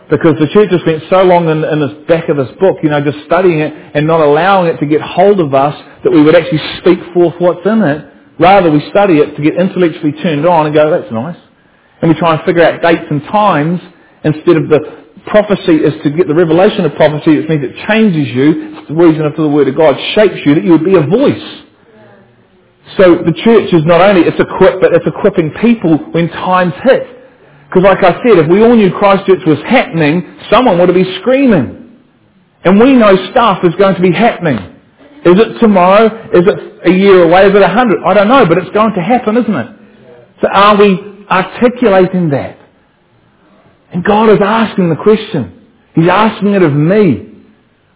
Because 0.10 0.36
the 0.40 0.48
church 0.48 0.72
has 0.72 0.80
spent 0.82 1.04
so 1.10 1.24
long 1.24 1.50
in, 1.50 1.64
in 1.64 1.80
the 1.80 2.06
back 2.08 2.30
of 2.30 2.38
this 2.38 2.50
book, 2.60 2.78
you 2.82 2.90
know, 2.90 3.02
just 3.04 3.26
studying 3.26 3.60
it 3.60 3.74
and 3.94 4.08
not 4.08 4.22
allowing 4.22 4.74
it 4.74 4.80
to 4.80 4.86
get 4.86 5.02
hold 5.02 5.40
of 5.40 5.54
us 5.54 5.76
that 6.04 6.12
we 6.12 6.22
would 6.22 6.36
actually 6.36 6.62
speak 6.80 7.00
forth 7.14 7.36
what's 7.40 7.66
in 7.66 7.82
it. 7.82 8.14
Rather, 8.40 8.72
we 8.72 8.80
study 8.90 9.18
it 9.20 9.36
to 9.36 9.42
get 9.42 9.56
intellectually 9.56 10.14
turned 10.24 10.46
on 10.46 10.66
and 10.66 10.76
go, 10.76 10.90
that's 10.90 11.12
nice. 11.12 11.38
And 12.02 12.12
we 12.12 12.18
try 12.18 12.36
and 12.36 12.46
figure 12.46 12.64
out 12.64 12.82
dates 12.82 13.08
and 13.10 13.24
times 13.24 13.82
instead 14.24 14.56
of 14.56 14.70
the 14.70 15.04
prophecy 15.28 15.76
is 15.76 15.94
to 16.04 16.12
get 16.12 16.28
the 16.28 16.36
revelation 16.36 16.86
of 16.86 16.96
prophecy, 16.96 17.38
which 17.38 17.50
means 17.50 17.64
it 17.64 17.88
changes 17.88 18.28
you. 18.30 18.78
It's 18.78 18.88
the 18.88 18.96
reason 18.96 19.24
for 19.36 19.42
the 19.42 19.50
Word 19.50 19.68
of 19.68 19.76
God 19.76 19.96
shapes 20.16 20.40
you, 20.46 20.56
that 20.56 20.64
you 20.64 20.72
would 20.72 20.86
be 20.86 20.96
a 20.96 21.06
voice. 21.06 21.63
So 22.98 23.16
the 23.16 23.34
church 23.44 23.74
is 23.74 23.86
not 23.86 24.02
only, 24.02 24.22
it's 24.22 24.40
equipped, 24.40 24.82
but 24.82 24.94
it's 24.94 25.08
equipping 25.08 25.52
people 25.62 25.98
when 26.12 26.30
times 26.30 26.74
hit. 26.84 27.08
Because 27.68 27.84
like 27.84 28.04
I 28.04 28.12
said, 28.22 28.38
if 28.38 28.48
we 28.50 28.62
all 28.62 28.76
knew 28.76 28.92
Christchurch 28.92 29.42
was 29.48 29.58
happening, 29.66 30.38
someone 30.52 30.78
would 30.80 30.94
be 30.94 31.18
screaming. 31.22 32.02
And 32.64 32.80
we 32.80 32.94
know 32.94 33.16
stuff 33.32 33.60
is 33.64 33.74
going 33.76 33.96
to 33.96 34.02
be 34.02 34.12
happening. 34.12 34.58
Is 35.26 35.40
it 35.40 35.60
tomorrow? 35.60 36.06
Is 36.34 36.44
it 36.46 36.88
a 36.88 36.92
year 36.92 37.24
away? 37.24 37.48
Is 37.48 37.56
it 37.56 37.62
a 37.62 37.68
hundred? 37.68 38.04
I 38.06 38.14
don't 38.14 38.28
know, 38.28 38.46
but 38.46 38.58
it's 38.58 38.70
going 38.72 38.94
to 38.94 39.02
happen, 39.02 39.38
isn't 39.38 39.56
it? 39.56 39.68
So 40.42 40.50
are 40.50 40.78
we 40.78 41.26
articulating 41.30 42.30
that? 42.30 42.58
And 43.94 44.04
God 44.04 44.30
is 44.30 44.40
asking 44.44 44.90
the 44.90 44.96
question. 44.98 45.70
He's 45.96 46.10
asking 46.10 46.54
it 46.54 46.62
of 46.62 46.74
me. 46.74 47.32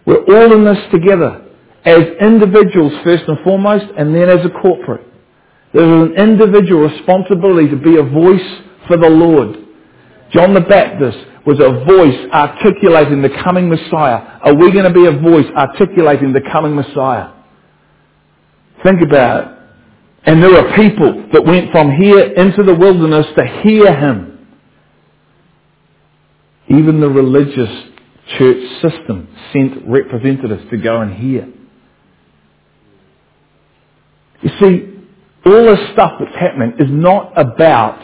We're 0.05 0.23
all 0.23 0.53
in 0.53 0.63
this 0.63 0.77
together. 0.91 1.46
As 1.85 2.03
individuals 2.21 2.93
first 3.03 3.23
and 3.27 3.37
foremost, 3.43 3.85
and 3.97 4.13
then 4.13 4.29
as 4.29 4.45
a 4.45 4.49
corporate. 4.61 5.05
There's 5.73 6.09
an 6.09 6.15
individual 6.15 6.87
responsibility 6.89 7.69
to 7.69 7.77
be 7.77 7.97
a 7.97 8.03
voice 8.03 8.61
for 8.87 8.97
the 8.97 9.09
Lord. 9.09 9.57
John 10.31 10.53
the 10.53 10.61
Baptist 10.61 11.17
was 11.45 11.59
a 11.59 11.85
voice 11.85 12.29
articulating 12.33 13.21
the 13.21 13.29
coming 13.43 13.69
Messiah. 13.69 14.39
Are 14.43 14.53
we 14.53 14.71
going 14.71 14.83
to 14.83 14.93
be 14.93 15.05
a 15.05 15.11
voice 15.11 15.45
articulating 15.55 16.33
the 16.33 16.41
coming 16.51 16.75
Messiah? 16.75 17.31
Think 18.83 19.01
about 19.01 19.43
it. 19.43 19.57
And 20.25 20.43
there 20.43 20.55
are 20.57 20.75
people 20.75 21.29
that 21.31 21.45
went 21.45 21.71
from 21.71 21.91
here 21.91 22.19
into 22.19 22.63
the 22.63 22.75
wilderness 22.75 23.27
to 23.37 23.61
hear 23.63 23.95
him. 23.95 24.45
Even 26.67 26.99
the 26.99 27.07
religious 27.07 27.69
church 28.37 28.81
system 28.81 29.29
sent 29.53 29.87
representatives 29.87 30.69
to 30.69 30.77
go 30.77 30.99
and 30.99 31.13
hear. 31.13 31.47
You 34.41 34.49
see, 34.59 34.97
all 35.45 35.65
this 35.65 35.91
stuff 35.93 36.13
that's 36.19 36.35
happening 36.35 36.73
is 36.79 36.87
not 36.89 37.33
about 37.37 37.99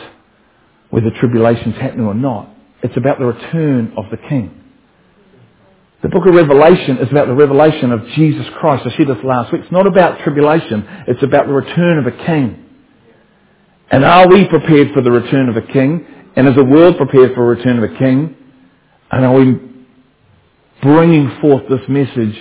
whether 0.90 1.10
tribulation's 1.20 1.76
happening 1.76 2.06
or 2.06 2.14
not. 2.14 2.50
It's 2.82 2.98
about 2.98 3.20
the 3.20 3.26
return 3.26 3.94
of 3.98 4.06
the 4.12 4.18
King. 4.18 4.64
The 6.02 6.10
book 6.10 6.26
of 6.28 6.34
Revelation 6.34 6.98
is 6.98 7.10
about 7.10 7.28
the 7.28 7.34
revelation 7.34 7.92
of 7.92 8.06
Jesus 8.10 8.46
Christ. 8.60 8.86
I 8.86 8.98
said 8.98 9.08
this 9.08 9.24
last 9.24 9.54
week. 9.54 9.62
It's 9.64 9.72
not 9.72 9.88
about 9.88 10.20
tribulation. 10.20 10.86
It's 11.08 11.24
about 11.24 11.48
the 11.48 11.54
return 11.54 11.98
of 12.00 12.08
a 12.08 12.26
King. 12.26 12.66
And 13.90 14.04
are 14.04 14.28
we 14.28 14.48
prepared 14.48 14.94
for 14.94 15.02
the 15.02 15.12
return 15.12 15.50
of 15.50 15.56
a 15.56 15.62
King? 15.62 16.06
And 16.36 16.48
is 16.48 16.56
the 16.56 16.64
world 16.64 16.98
prepared 16.98 17.34
for 17.36 17.56
the 17.56 17.62
return 17.62 17.78
of 17.82 17.90
a 17.90 17.98
King? 17.98 18.36
And 19.12 19.26
are 19.26 19.34
we 19.34 19.60
bringing 20.82 21.40
forth 21.40 21.64
this 21.70 21.88
message 21.88 22.38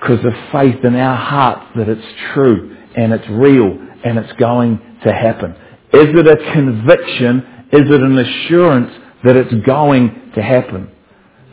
because 0.00 0.24
of 0.24 0.32
faith 0.52 0.84
in 0.84 0.94
our 0.94 1.16
hearts 1.16 1.66
that 1.76 1.88
it's 1.88 2.06
true 2.32 2.75
and 2.96 3.12
it's 3.12 3.28
real 3.28 3.78
and 4.04 4.18
it's 4.18 4.32
going 4.34 4.78
to 5.04 5.12
happen? 5.12 5.52
Is 5.92 6.08
it 6.14 6.26
a 6.26 6.52
conviction? 6.52 7.66
Is 7.72 7.90
it 7.90 8.00
an 8.00 8.18
assurance 8.18 8.92
that 9.24 9.36
it's 9.36 9.54
going 9.66 10.32
to 10.34 10.42
happen? 10.42 10.90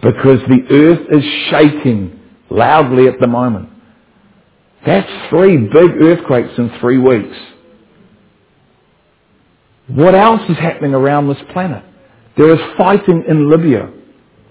Because 0.02 0.40
the 0.48 0.66
earth 0.70 1.08
is 1.12 1.24
shaking 1.50 2.20
loudly 2.50 3.08
at 3.08 3.20
the 3.20 3.28
moment. 3.28 3.70
That's 4.86 5.30
three 5.30 5.58
big 5.58 5.92
earthquakes 6.02 6.58
in 6.58 6.72
three 6.80 6.98
weeks. 6.98 7.38
What 9.88 10.16
else 10.16 10.42
is 10.50 10.58
happening 10.58 10.94
around 10.94 11.28
this 11.28 11.38
planet? 11.52 11.84
There 12.38 12.54
is 12.54 12.60
fighting 12.78 13.24
in 13.28 13.50
Libya. 13.50 13.92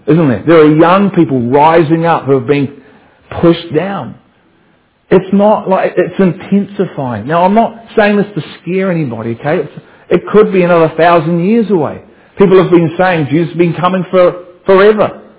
Isn't 0.07 0.27
there? 0.27 0.43
There 0.45 0.61
are 0.61 0.75
young 0.75 1.11
people 1.11 1.49
rising 1.49 2.05
up 2.05 2.25
who 2.25 2.39
have 2.39 2.47
been 2.47 2.83
pushed 3.41 3.73
down. 3.73 4.19
It's 5.13 5.31
not 5.31 5.69
like, 5.69 5.93
it's 5.95 6.19
intensifying. 6.19 7.27
Now 7.27 7.43
I'm 7.43 7.53
not 7.53 7.85
saying 7.95 8.17
this 8.17 8.25
to 8.33 8.41
scare 8.59 8.91
anybody, 8.91 9.37
okay? 9.39 9.59
It's, 9.59 9.83
it 10.09 10.21
could 10.31 10.51
be 10.51 10.63
another 10.63 10.91
thousand 10.97 11.45
years 11.45 11.69
away. 11.69 12.03
People 12.35 12.59
have 12.59 12.71
been 12.71 12.95
saying 12.97 13.27
Jesus 13.29 13.49
has 13.49 13.57
been 13.57 13.75
coming 13.75 14.03
for 14.09 14.45
forever. 14.65 15.31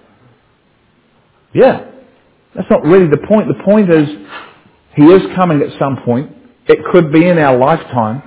Yeah. 1.52 1.90
That's 2.54 2.70
not 2.70 2.84
really 2.84 3.08
the 3.08 3.26
point. 3.26 3.48
The 3.48 3.64
point 3.64 3.90
is, 3.90 4.08
He 4.94 5.02
is 5.02 5.22
coming 5.34 5.60
at 5.60 5.76
some 5.76 5.98
point. 6.04 6.30
It 6.68 6.78
could 6.92 7.12
be 7.12 7.26
in 7.26 7.38
our 7.38 7.58
lifetime. 7.58 8.22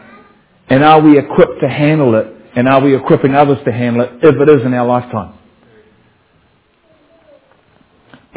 And 0.67 0.83
are 0.83 0.99
we 0.99 1.17
equipped 1.17 1.61
to 1.61 1.69
handle 1.69 2.13
it? 2.15 2.27
And 2.57 2.67
are 2.67 2.81
we 2.81 2.93
equipping 2.93 3.35
others 3.35 3.59
to 3.63 3.71
handle 3.71 4.01
it 4.03 4.11
if 4.21 4.35
it 4.35 4.49
is 4.49 4.65
in 4.65 4.73
our 4.73 4.85
lifetime? 4.85 5.36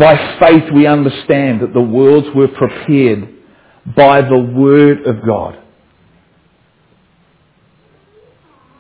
By 0.01 0.39
faith 0.41 0.73
we 0.73 0.87
understand 0.87 1.61
that 1.61 1.75
the 1.75 1.81
worlds 1.83 2.29
were 2.35 2.49
prepared 2.49 3.35
by 3.95 4.23
the 4.23 4.39
Word 4.39 5.07
of 5.07 5.17
God. 5.27 5.63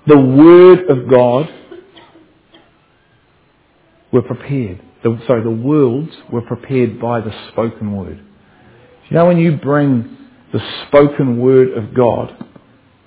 The 0.06 0.18
Word 0.18 0.88
of 0.88 1.10
God 1.10 1.50
were 4.10 4.22
prepared. 4.22 4.80
The, 5.02 5.20
sorry, 5.26 5.42
the 5.42 5.50
worlds 5.50 6.10
were 6.32 6.40
prepared 6.40 6.98
by 6.98 7.20
the 7.20 7.32
spoken 7.52 7.94
Word. 7.94 8.24
You 9.10 9.16
know 9.16 9.26
when 9.26 9.36
you 9.36 9.58
bring 9.58 10.16
the 10.54 10.60
spoken 10.88 11.38
Word 11.38 11.76
of 11.76 11.94
God 11.94 12.34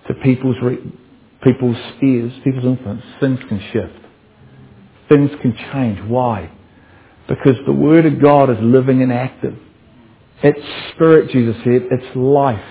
to 0.07 0.13
people's, 0.13 0.57
re- 0.61 0.93
people's 1.43 1.77
people's 1.99 2.33
influence, 2.45 3.01
things 3.19 3.39
can 3.49 3.59
shift. 3.71 4.05
Things 5.09 5.31
can 5.41 5.57
change. 5.73 5.99
Why? 6.07 6.51
Because 7.27 7.55
the 7.65 7.73
Word 7.73 8.05
of 8.05 8.21
God 8.21 8.49
is 8.49 8.57
living 8.61 9.01
and 9.01 9.11
active. 9.11 9.57
It's 10.43 10.93
Spirit, 10.93 11.31
Jesus 11.31 11.55
said. 11.63 11.87
It's 11.89 12.15
life. 12.15 12.63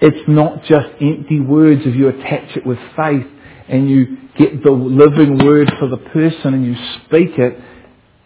It's 0.00 0.28
not 0.28 0.64
just 0.64 0.88
empty 1.00 1.40
words 1.40 1.82
if 1.84 1.94
you 1.94 2.08
attach 2.08 2.56
it 2.56 2.66
with 2.66 2.78
faith 2.96 3.26
and 3.68 3.88
you 3.88 4.18
get 4.36 4.62
the 4.62 4.70
living 4.70 5.38
word 5.44 5.72
for 5.78 5.88
the 5.88 5.96
person 5.96 6.54
and 6.54 6.66
you 6.66 6.74
speak 7.04 7.38
it. 7.38 7.58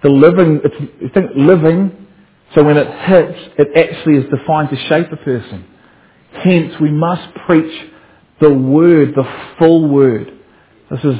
The 0.02 0.08
living, 0.08 0.60
it's, 0.64 1.14
think 1.14 1.30
living, 1.36 2.06
so 2.54 2.64
when 2.64 2.76
it 2.76 2.86
hits, 2.86 3.54
it 3.58 3.68
actually 3.76 4.18
is 4.18 4.30
defined 4.30 4.70
to 4.70 4.76
shape 4.88 5.12
a 5.12 5.16
person. 5.16 5.66
Hence, 6.32 6.74
we 6.80 6.90
must 6.90 7.34
preach 7.46 7.90
the 8.40 8.52
word, 8.52 9.14
the 9.14 9.24
full 9.58 9.88
word. 9.88 10.32
This 10.90 11.04
is 11.04 11.16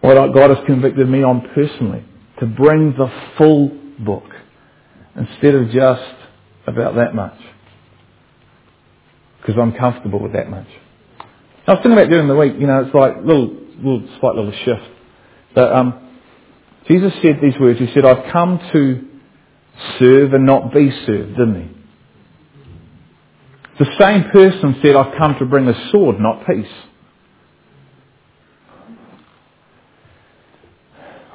what 0.00 0.32
God 0.32 0.50
has 0.50 0.64
convicted 0.66 1.08
me 1.08 1.22
on 1.22 1.48
personally, 1.54 2.04
to 2.40 2.46
bring 2.46 2.92
the 2.92 3.10
full 3.36 3.68
book 3.98 4.24
instead 5.16 5.54
of 5.54 5.70
just 5.70 6.14
about 6.66 6.96
that 6.96 7.14
much. 7.14 7.38
Because 9.40 9.60
I'm 9.60 9.72
comfortable 9.72 10.20
with 10.20 10.34
that 10.34 10.48
much. 10.48 10.66
I 11.66 11.72
was 11.72 11.80
thinking 11.82 11.92
about 11.92 12.08
during 12.08 12.28
the 12.28 12.36
week, 12.36 12.54
you 12.58 12.66
know, 12.66 12.84
it's 12.84 12.94
like 12.94 13.18
little, 13.18 13.48
little 13.76 14.08
slight 14.20 14.34
little 14.34 14.52
shift. 14.64 14.82
But 15.54 15.72
um, 15.72 16.10
Jesus 16.86 17.12
said 17.22 17.38
these 17.42 17.58
words. 17.60 17.78
He 17.78 17.88
said, 17.92 18.04
I've 18.04 18.32
come 18.32 18.58
to 18.72 19.08
serve 19.98 20.32
and 20.32 20.46
not 20.46 20.72
be 20.72 20.90
served, 21.06 21.36
didn't 21.36 21.62
he? 21.62 21.74
The 23.84 23.90
same 23.98 24.30
person 24.30 24.76
said, 24.82 24.96
I've 24.96 25.16
come 25.16 25.38
to 25.38 25.44
bring 25.44 25.68
a 25.68 25.90
sword, 25.90 26.18
not 26.18 26.46
peace. 26.46 26.66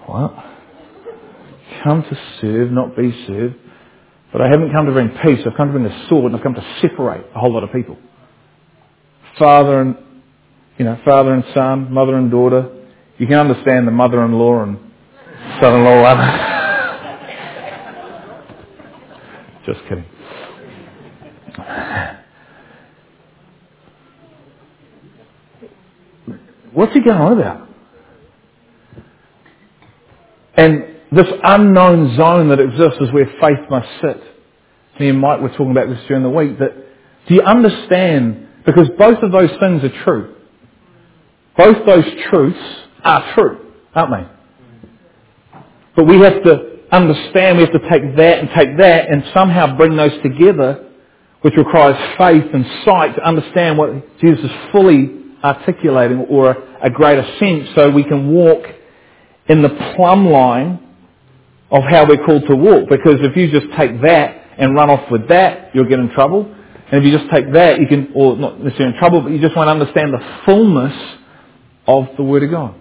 What? 0.06 0.53
Come 1.84 2.04
to 2.04 2.18
serve, 2.40 2.72
not 2.72 2.96
be 2.96 3.12
served. 3.28 3.56
But 4.32 4.42
I 4.42 4.48
haven't 4.48 4.72
come 4.72 4.86
to 4.88 4.92
bring 4.92 5.10
peace. 5.10 5.46
I've 5.46 5.56
come 5.56 5.68
to 5.72 5.80
bring 5.80 5.86
a 5.86 6.08
sword 6.10 6.26
and 6.26 6.36
I've 6.36 6.44
come 6.44 6.56
to 6.56 6.78
separate 6.82 7.26
a 7.36 7.40
whole 7.40 7.54
lot 7.54 7.64
of 7.64 7.72
people. 7.72 7.98
Father 9.38 9.82
and, 9.82 9.96
you 10.78 10.86
know, 10.86 11.00
father 11.06 11.34
and 11.34 11.44
son, 11.54 11.94
mother 11.94 12.16
and 12.16 12.32
daughter. 12.32 12.70
You 13.18 13.28
can 13.28 13.38
understand 13.38 13.88
the 13.88 13.92
mother-in-law 13.92 14.64
and 14.64 14.80
son-in-law. 15.62 16.50
Just 19.66 19.82
kidding. 19.88 20.06
What's 26.74 26.94
he 26.94 27.02
going 27.02 27.18
on 27.18 27.40
about? 27.40 27.70
And 30.56 30.93
this 31.16 31.28
unknown 31.44 32.16
zone 32.18 32.50
that 32.50 32.60
exists 32.60 33.00
is 33.02 33.12
where 33.12 33.26
faith 33.42 33.70
must 33.70 33.88
sit. 34.02 34.22
Me 35.00 35.10
and 35.10 35.20
Mike 35.20 35.42
were 35.42 35.50
talking 35.50 35.72
about 35.72 35.90
this 35.90 36.00
during 36.08 36.24
the 36.24 36.30
week. 36.30 36.60
That 36.60 36.76
do 37.28 37.36
you 37.36 37.42
understand? 37.42 38.48
Because 38.66 38.90
both 38.98 39.22
of 39.24 39.32
those 39.32 39.50
things 39.60 39.84
are 39.84 40.04
true. 40.04 40.36
Both 41.58 41.86
those 41.86 42.06
truths 42.30 42.60
are 43.04 43.34
true, 43.34 43.72
aren't 43.94 44.12
they? 44.12 45.60
But 45.96 46.06
we 46.06 46.20
have 46.22 46.44
to 46.44 46.80
understand, 46.92 47.58
we 47.58 47.64
have 47.64 47.74
to 47.74 47.90
take 47.90 48.16
that 48.18 48.40
and 48.40 48.50
take 48.56 48.78
that 48.78 49.10
and 49.10 49.24
somehow 49.34 49.76
bring 49.78 49.96
those 49.96 50.14
together, 50.24 50.90
which 51.42 51.54
requires 51.58 51.98
faith 52.18 52.46
and 52.54 52.66
sight 52.86 53.16
to 53.16 53.24
understand 53.24 53.78
what 53.78 54.20
Jesus 54.20 54.46
is 54.46 54.52
fully 54.72 55.12
articulating 55.44 56.20
or 56.30 56.56
a 56.82 56.90
greater 56.90 57.24
sense 57.40 57.70
so 57.76 57.90
we 57.90 58.04
can 58.04 58.32
walk 58.32 58.64
in 59.48 59.62
the 59.62 59.94
plumb 59.96 60.28
line 60.28 60.80
of 61.74 61.84
how 61.84 62.08
we're 62.08 62.24
called 62.24 62.44
to 62.48 62.56
walk. 62.56 62.88
Because 62.88 63.16
if 63.20 63.36
you 63.36 63.52
just 63.52 63.66
take 63.76 64.02
that 64.04 64.46
and 64.58 64.76
run 64.76 64.90
off 64.90 65.12
with 65.12 65.28
that, 65.30 65.72
you'll 65.74 65.90
get 65.90 66.00
in 66.00 66.10
trouble. 66.12 66.46
And 66.46 67.04
if 67.04 67.04
you 67.04 67.18
just 67.18 67.30
take 67.32 67.52
that, 67.54 67.80
you 67.80 67.88
can, 67.88 68.12
or 68.16 68.38
not 68.38 68.60
necessarily 68.62 68.94
in 68.94 69.00
trouble, 69.00 69.22
but 69.22 69.32
you 69.32 69.42
just 69.42 69.56
won't 69.56 69.70
understand 69.70 70.14
the 70.14 70.40
fullness 70.46 70.94
of 71.88 72.10
the 72.16 72.24
Word 72.24 72.44
of 72.44 72.52
God. 72.52 72.76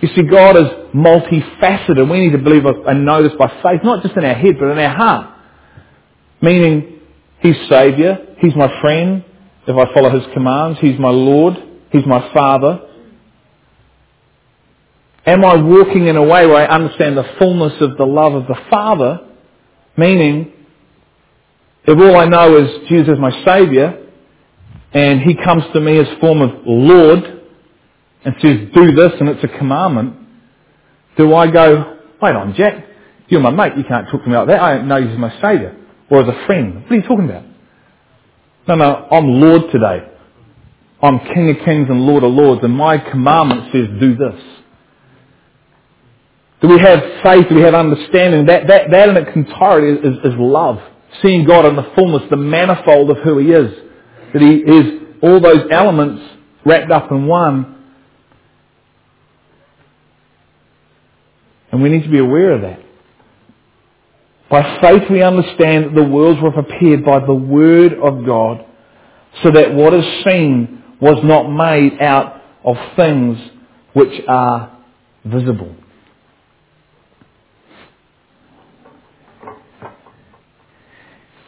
You 0.00 0.08
see, 0.08 0.22
God 0.22 0.56
is 0.56 0.66
multifaceted. 0.92 2.00
And 2.00 2.10
we 2.10 2.18
need 2.18 2.32
to 2.32 2.38
believe 2.38 2.64
and 2.66 3.06
know 3.06 3.22
this 3.22 3.32
by 3.38 3.46
faith, 3.62 3.84
not 3.84 4.02
just 4.02 4.16
in 4.16 4.24
our 4.24 4.34
head, 4.34 4.58
but 4.58 4.70
in 4.72 4.78
our 4.78 4.96
heart. 4.96 5.38
Meaning, 6.40 7.00
He's 7.38 7.56
Saviour, 7.68 8.18
He's 8.38 8.56
my 8.56 8.80
friend, 8.80 9.24
if 9.66 9.76
I 9.76 9.94
follow 9.94 10.10
His 10.10 10.26
commands, 10.34 10.80
He's 10.80 10.98
my 10.98 11.10
Lord, 11.10 11.54
He's 11.92 12.04
my 12.04 12.32
Father. 12.34 12.80
Am 15.24 15.44
I 15.44 15.56
walking 15.56 16.06
in 16.06 16.16
a 16.16 16.22
way 16.22 16.46
where 16.46 16.68
I 16.68 16.74
understand 16.74 17.16
the 17.16 17.24
fullness 17.38 17.80
of 17.80 17.96
the 17.96 18.04
love 18.04 18.34
of 18.34 18.46
the 18.48 18.56
Father? 18.68 19.20
Meaning, 19.96 20.52
if 21.84 21.98
all 21.98 22.16
I 22.16 22.26
know 22.26 22.56
is 22.56 22.88
Jesus 22.88 23.14
is 23.14 23.18
my 23.20 23.44
Saviour, 23.44 24.06
and 24.92 25.20
He 25.20 25.34
comes 25.34 25.64
to 25.72 25.80
me 25.80 25.98
as 25.98 26.06
form 26.20 26.40
of 26.40 26.50
Lord, 26.66 27.40
and 28.24 28.34
says, 28.40 28.68
do 28.74 28.92
this, 28.92 29.12
and 29.20 29.28
it's 29.28 29.44
a 29.44 29.58
commandment, 29.58 30.16
do 31.16 31.34
I 31.34 31.50
go, 31.50 31.98
wait 32.20 32.34
on, 32.34 32.54
Jack, 32.54 32.86
you're 33.28 33.40
my 33.40 33.50
mate, 33.50 33.76
you 33.76 33.84
can't 33.84 34.08
talk 34.08 34.22
to 34.22 34.28
me 34.28 34.36
like 34.36 34.48
that, 34.48 34.60
I 34.60 34.76
don't 34.76 34.88
know 34.88 34.96
you 34.96 35.08
as 35.08 35.18
my 35.18 35.40
Saviour, 35.40 35.76
or 36.10 36.22
as 36.22 36.28
a 36.28 36.46
friend. 36.46 36.82
What 36.82 36.92
are 36.92 36.94
you 36.96 37.02
talking 37.02 37.24
about? 37.28 37.44
No, 38.68 38.74
no, 38.76 39.08
I'm 39.10 39.26
Lord 39.40 39.72
today. 39.72 40.08
I'm 41.02 41.18
King 41.18 41.50
of 41.50 41.64
Kings 41.64 41.88
and 41.90 42.06
Lord 42.06 42.22
of 42.22 42.32
Lords, 42.32 42.60
and 42.62 42.76
my 42.76 42.98
commandment 42.98 43.72
says, 43.72 43.88
do 44.00 44.14
this. 44.14 44.40
Do 46.62 46.68
we 46.68 46.78
have 46.78 47.00
faith? 47.24 47.48
Do 47.48 47.56
we 47.56 47.62
have 47.62 47.74
understanding? 47.74 48.46
That, 48.46 48.68
that, 48.68 48.90
that 48.92 49.08
in 49.08 49.16
its 49.16 49.30
entirety 49.34 50.08
is, 50.08 50.16
is 50.24 50.32
love. 50.38 50.78
Seeing 51.20 51.44
God 51.44 51.66
in 51.66 51.74
the 51.74 51.90
fullness, 51.96 52.22
the 52.30 52.36
manifold 52.36 53.10
of 53.10 53.18
who 53.18 53.38
He 53.38 53.50
is. 53.50 53.72
That 54.32 54.40
He 54.40 54.58
is 54.58 55.02
all 55.22 55.40
those 55.40 55.66
elements 55.70 56.22
wrapped 56.64 56.90
up 56.92 57.10
in 57.10 57.26
one. 57.26 57.84
And 61.72 61.82
we 61.82 61.88
need 61.88 62.04
to 62.04 62.10
be 62.10 62.18
aware 62.18 62.52
of 62.52 62.62
that. 62.62 62.80
By 64.48 64.80
faith 64.80 65.10
we 65.10 65.22
understand 65.22 65.86
that 65.86 65.94
the 65.94 66.04
worlds 66.04 66.40
were 66.40 66.52
prepared 66.52 67.04
by 67.04 67.24
the 67.26 67.34
Word 67.34 67.94
of 67.94 68.24
God 68.24 68.66
so 69.42 69.50
that 69.50 69.74
what 69.74 69.94
is 69.94 70.04
seen 70.24 70.84
was 71.00 71.18
not 71.24 71.48
made 71.50 72.00
out 72.00 72.40
of 72.62 72.76
things 72.94 73.38
which 73.94 74.22
are 74.28 74.78
visible. 75.24 75.74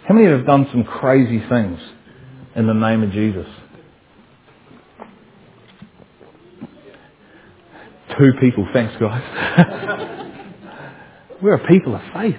How 0.07 0.15
many 0.15 0.27
have 0.27 0.45
done 0.45 0.69
some 0.71 0.85
crazy 0.85 1.43
things 1.49 1.81
in 2.55 2.67
the 2.67 2.75
name 2.75 3.03
of 3.03 3.11
Jesus? 3.11 3.47
Two 8.19 8.33
people, 8.39 8.69
thanks 8.75 8.95
guys. 9.01 9.23
We're 11.43 11.55
a 11.55 11.67
people 11.67 11.95
of 11.97 12.03
faith. 12.13 12.37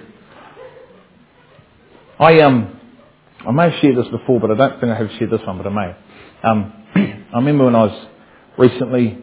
I 2.20 2.40
um, 2.40 2.80
I 3.46 3.50
may 3.50 3.70
have 3.70 3.80
shared 3.80 3.96
this 3.96 4.08
before, 4.08 4.38
but 4.38 4.52
I 4.52 4.54
don't 4.54 4.80
think 4.80 4.92
I 4.92 4.96
have 4.96 5.10
shared 5.18 5.30
this 5.30 5.40
one, 5.44 5.58
but 5.58 5.66
I 5.66 5.70
may. 5.70 5.96
Um, 6.48 6.72
I 7.34 7.36
remember 7.36 7.64
when 7.64 7.74
I 7.74 7.84
was 7.84 8.06
recently, 8.58 9.18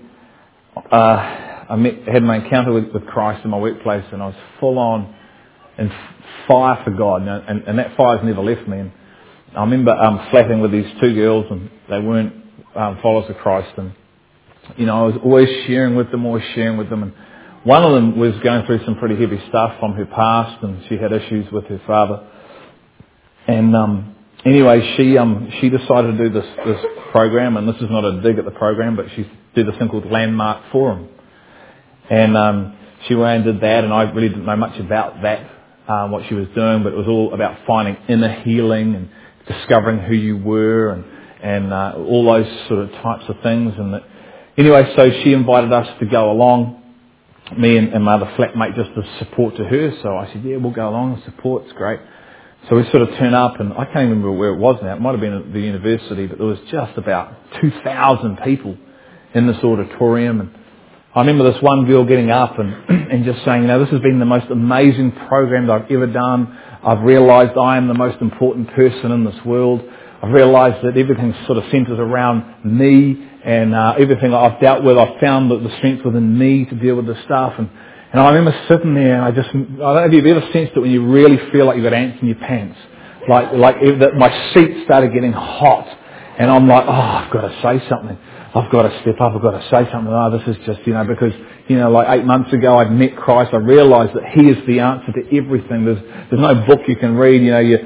uh, 0.91 0.95
I 0.95 1.75
met, 1.77 2.08
had 2.08 2.23
my 2.23 2.43
encounter 2.43 2.73
with, 2.73 2.91
with 2.93 3.06
Christ 3.08 3.45
in 3.45 3.51
my 3.51 3.58
workplace, 3.58 4.06
and 4.12 4.21
I 4.21 4.27
was 4.27 4.36
full 4.60 4.77
on 4.77 5.15
and 5.77 5.91
fire 6.47 6.81
for 6.83 6.91
God, 6.91 7.21
and, 7.21 7.63
and 7.63 7.79
that 7.79 7.95
fire's 7.95 8.23
never 8.23 8.41
left 8.41 8.67
me. 8.67 8.79
And 8.79 8.91
I 9.55 9.62
remember 9.62 9.91
um, 9.91 10.62
with 10.62 10.71
these 10.71 10.91
two 11.01 11.13
girls, 11.15 11.45
and 11.49 11.69
they 11.89 11.99
weren't 11.99 12.33
um, 12.75 12.99
followers 13.01 13.29
of 13.29 13.38
Christ, 13.38 13.71
and 13.77 13.93
you 14.77 14.86
know 14.86 15.03
I 15.03 15.07
was 15.07 15.15
always 15.23 15.49
sharing 15.67 15.95
with 15.95 16.12
them, 16.12 16.25
always 16.25 16.43
sharing 16.55 16.77
with 16.77 16.89
them, 16.89 17.03
and 17.03 17.13
one 17.63 17.83
of 17.83 17.93
them 17.93 18.19
was 18.19 18.33
going 18.43 18.65
through 18.65 18.83
some 18.86 18.97
pretty 18.97 19.15
heavy 19.15 19.41
stuff 19.49 19.79
from 19.79 19.93
her 19.93 20.05
past, 20.05 20.63
and 20.63 20.83
she 20.89 20.97
had 20.97 21.12
issues 21.12 21.51
with 21.51 21.65
her 21.65 21.81
father. 21.88 22.27
And 23.47 23.75
um, 23.75 24.15
anyway, 24.45 24.95
she 24.97 25.17
um, 25.17 25.51
she 25.62 25.69
decided 25.69 26.17
to 26.17 26.29
do 26.29 26.29
this 26.29 26.45
this 26.65 26.86
program, 27.12 27.57
and 27.57 27.67
this 27.67 27.77
is 27.77 27.89
not 27.89 28.03
a 28.03 28.21
dig 28.21 28.38
at 28.38 28.45
the 28.45 28.51
program, 28.51 28.95
but 28.95 29.05
she 29.15 29.29
did 29.55 29.67
this 29.67 29.75
thing 29.77 29.89
called 29.89 30.09
Landmark 30.09 30.71
Forum, 30.71 31.09
and 32.09 32.36
um, 32.36 32.77
she 33.07 33.15
went 33.15 33.45
and 33.45 33.53
did 33.53 33.62
that, 33.62 33.83
and 33.83 33.93
I 33.93 34.03
really 34.12 34.29
didn't 34.29 34.45
know 34.45 34.55
much 34.55 34.79
about 34.79 35.21
that 35.21 35.53
um, 35.88 36.12
what 36.12 36.28
she 36.28 36.34
was 36.34 36.48
doing, 36.56 36.84
but 36.84 36.93
it 36.93 36.98
was 36.98 37.08
all 37.08 37.34
about 37.34 37.65
finding 37.67 37.98
inner 38.08 38.41
healing 38.41 38.96
and 38.96 39.10
discovering 39.48 40.00
who 40.00 40.15
you 40.15 40.38
were 40.38 40.91
and, 40.91 41.06
and 41.41 41.74
uh, 41.74 41.93
all 41.98 42.26
those 42.26 42.67
sort 42.67 42.80
of 42.80 42.91
types 43.02 43.26
of 43.28 43.36
things. 43.43 43.74
And 43.78 43.93
that, 43.93 44.04
anyway, 44.58 44.93
so 44.96 45.10
she 45.24 45.34
invited 45.34 45.74
us 45.74 45.88
to 46.00 46.06
go 46.06 46.32
along, 46.32 46.82
me 47.58 47.78
and, 47.78 47.93
and 47.93 48.04
my 48.04 48.15
other 48.15 48.32
flatmate, 48.38 48.76
just 48.76 48.91
as 48.98 49.19
support 49.19 49.58
to 49.58 49.65
her. 49.65 49.93
So 50.02 50.15
I 50.15 50.32
said, 50.32 50.43
yeah, 50.43 50.58
we'll 50.58 50.72
go 50.72 50.89
along 50.89 51.15
and 51.15 51.24
support. 51.24 51.63
It's 51.65 51.74
great. 51.74 52.00
So 52.69 52.78
we 52.78 52.84
sort 52.91 53.02
of 53.04 53.10
turn 53.17 53.34
up, 53.34 53.60
and 53.60 53.74
I 53.74 53.84
can't 53.84 54.06
even 54.06 54.10
remember 54.10 54.32
where 54.32 54.54
it 54.54 54.58
was 54.58 54.80
now. 54.82 54.96
It 54.96 55.02
might 55.02 55.12
have 55.12 55.19
been 55.19 55.34
at 55.34 55.52
the 55.52 55.60
university, 55.60 56.28
but 56.28 56.38
there 56.38 56.48
was 56.48 56.60
just 56.72 56.98
about 56.98 57.36
2,000 57.60 58.38
people 58.46 58.78
in 59.36 59.48
this 59.48 59.58
auditorium. 59.58 60.39
And 60.39 60.56
I 61.15 61.19
remember 61.19 61.52
this 61.52 61.62
one 61.62 61.86
girl 61.86 62.06
getting 62.06 62.32
up 62.32 62.58
and, 62.58 62.73
and 63.12 63.23
just 63.23 63.45
saying, 63.45 63.62
you 63.62 63.67
know, 63.67 63.80
this 63.80 63.89
has 63.89 64.02
been 64.02 64.17
the 64.17 64.26
most 64.26 64.47
amazing 64.49 65.12
program 65.28 65.67
that 65.67 65.73
I've 65.73 65.91
ever 65.91 66.08
done. 66.08 66.58
I've 66.84 67.02
realised 67.02 67.56
I 67.56 67.78
am 67.78 67.88
the 67.88 67.93
most 67.93 68.19
important 68.19 68.73
person 68.73 69.12
in 69.12 69.23
this 69.23 69.36
world. 69.45 69.84
I've 70.23 70.32
realised 70.32 70.84
that 70.84 70.97
everything 70.97 71.36
sort 71.45 71.60
of 71.60 71.65
centres 71.69 71.99
around 71.99 72.65
me 72.65 73.30
and 73.45 73.76
uh, 73.76 73.95
everything 73.99 74.34
I've 74.34 74.60
dealt 74.60 74.84
with, 74.84 74.97
I've 74.97 75.19
found 75.19 75.52
that 75.52 75.62
the 75.62 75.78
strength 75.78 76.04
within 76.04 76.36
me 76.36 76.65
to 76.65 76.76
deal 76.76 76.95
with 76.95 77.06
the 77.06 77.21
stuff. 77.26 77.54
And, 77.60 77.69
and 78.12 78.19
I 78.19 78.30
remember 78.32 78.65
sitting 78.67 78.95
there 78.95 79.15
and 79.15 79.23
I 79.23 79.32
just, 79.32 79.49
I 79.49 79.54
don't 79.54 79.78
know 79.78 80.06
if 80.06 80.13
you've 80.13 80.26
ever 80.26 80.49
sensed 80.52 80.73
it 80.76 80.80
when 80.80 80.89
you 80.89 81.06
really 81.06 81.38
feel 81.52 81.65
like 81.67 81.76
you've 81.76 81.84
got 81.84 81.93
ants 81.93 82.19
in 82.21 82.28
your 82.28 82.38
pants. 82.38 82.80
Like, 83.30 83.54
like 83.54 83.76
that 83.99 84.15
my 84.15 84.52
seat 84.54 84.84
started 84.86 85.13
getting 85.13 85.32
hot 85.32 85.88
and 86.39 86.49
I'm 86.49 86.67
like, 86.67 86.86
oh, 86.88 86.91
I've 86.91 87.32
got 87.32 87.41
to 87.41 87.62
say 87.62 87.88
something. 87.88 88.17
I've 88.56 88.72
got 88.72 88.84
to 88.84 89.02
step 89.02 89.20
up. 89.20 89.34
I've 89.36 89.42
got 89.42 89.58
to 89.58 89.63
say 89.70 89.89
something. 89.92 90.13
Oh, 90.13 90.30
this 90.38 90.48
is 90.48 90.58
just, 90.66 90.86
you 90.86 90.94
know, 90.94 91.06
because, 91.06 91.34
you 91.68 91.78
know, 91.78 91.89
like 91.89 92.20
eight 92.20 92.26
months 92.26 92.54
ago 92.54 92.78
I'd 92.78 92.92
met 92.92 93.18
Christ. 93.18 93.52
I 93.54 93.58
realised 93.58 94.13
that 94.13 94.26
He 94.34 94.42
is 94.42 94.58
the 94.68 94.80
answer 94.80 95.12
to 95.12 95.38
everything. 95.38 95.86
There's, 95.86 96.02
there's 96.30 96.42
no 96.42 96.66
book 96.68 96.82
you 96.88 96.96
can 96.96 97.16
read, 97.16 97.42
you 97.42 97.52
know, 97.52 97.60
you, 97.60 97.80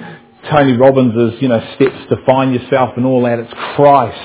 Tony 0.51 0.73
Robbins' 0.73 1.41
you 1.41 1.47
know, 1.47 1.59
steps 1.75 1.97
to 2.09 2.17
find 2.25 2.53
yourself 2.53 2.91
and 2.97 3.05
all 3.05 3.23
that. 3.23 3.39
It's 3.39 3.53
Christ. 3.75 4.19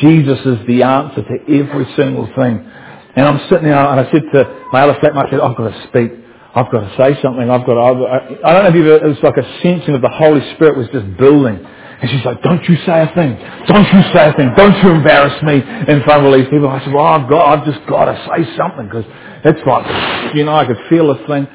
Jesus 0.00 0.38
is 0.44 0.66
the 0.66 0.82
answer 0.82 1.22
to 1.22 1.36
every 1.58 1.86
single 1.96 2.26
thing. 2.36 2.70
And 3.16 3.26
I'm 3.26 3.40
sitting 3.48 3.64
there 3.64 3.76
and 3.76 4.00
I 4.00 4.10
said 4.12 4.22
to 4.32 4.68
my 4.72 4.82
other 4.82 4.94
flatmate, 5.00 5.26
I 5.26 5.30
said, 5.30 5.40
I've 5.40 5.56
got 5.56 5.70
to 5.70 5.88
speak. 5.88 6.12
I've 6.54 6.70
got 6.70 6.80
to 6.80 6.96
say 6.96 7.20
something. 7.22 7.50
I've 7.50 7.66
got 7.66 7.74
to, 7.74 7.80
I, 7.80 8.16
I 8.44 8.52
don't 8.52 8.62
know 8.64 8.68
if 8.68 8.74
you've 8.74 8.86
ever, 8.86 9.06
it 9.06 9.08
was 9.08 9.22
like 9.22 9.36
a 9.36 9.60
sensing 9.62 9.94
of 9.94 10.02
the 10.02 10.08
Holy 10.08 10.40
Spirit 10.54 10.76
was 10.76 10.88
just 10.92 11.16
building. 11.16 11.64
And 12.00 12.10
she's 12.10 12.24
like, 12.24 12.42
don't 12.42 12.62
you 12.68 12.76
say 12.86 13.02
a 13.02 13.10
thing. 13.14 13.34
Don't 13.66 13.86
you 13.92 14.02
say 14.14 14.30
a 14.30 14.32
thing. 14.34 14.52
Don't 14.56 14.76
you 14.84 14.90
embarrass 14.90 15.42
me 15.42 15.54
in 15.58 16.02
front 16.04 16.22
of 16.22 16.26
all 16.26 16.38
these 16.38 16.48
people. 16.48 16.68
I 16.68 16.78
said, 16.84 16.94
well, 16.94 17.04
I've 17.04 17.28
got, 17.28 17.42
I've 17.42 17.66
just 17.66 17.84
got 17.88 18.04
to 18.06 18.14
say 18.30 18.56
something 18.56 18.86
because 18.86 19.04
it's 19.44 19.66
like, 19.66 20.34
you 20.36 20.44
know, 20.44 20.54
I 20.54 20.64
could 20.64 20.78
feel 20.88 21.12
this 21.12 21.26
thing. 21.26 21.46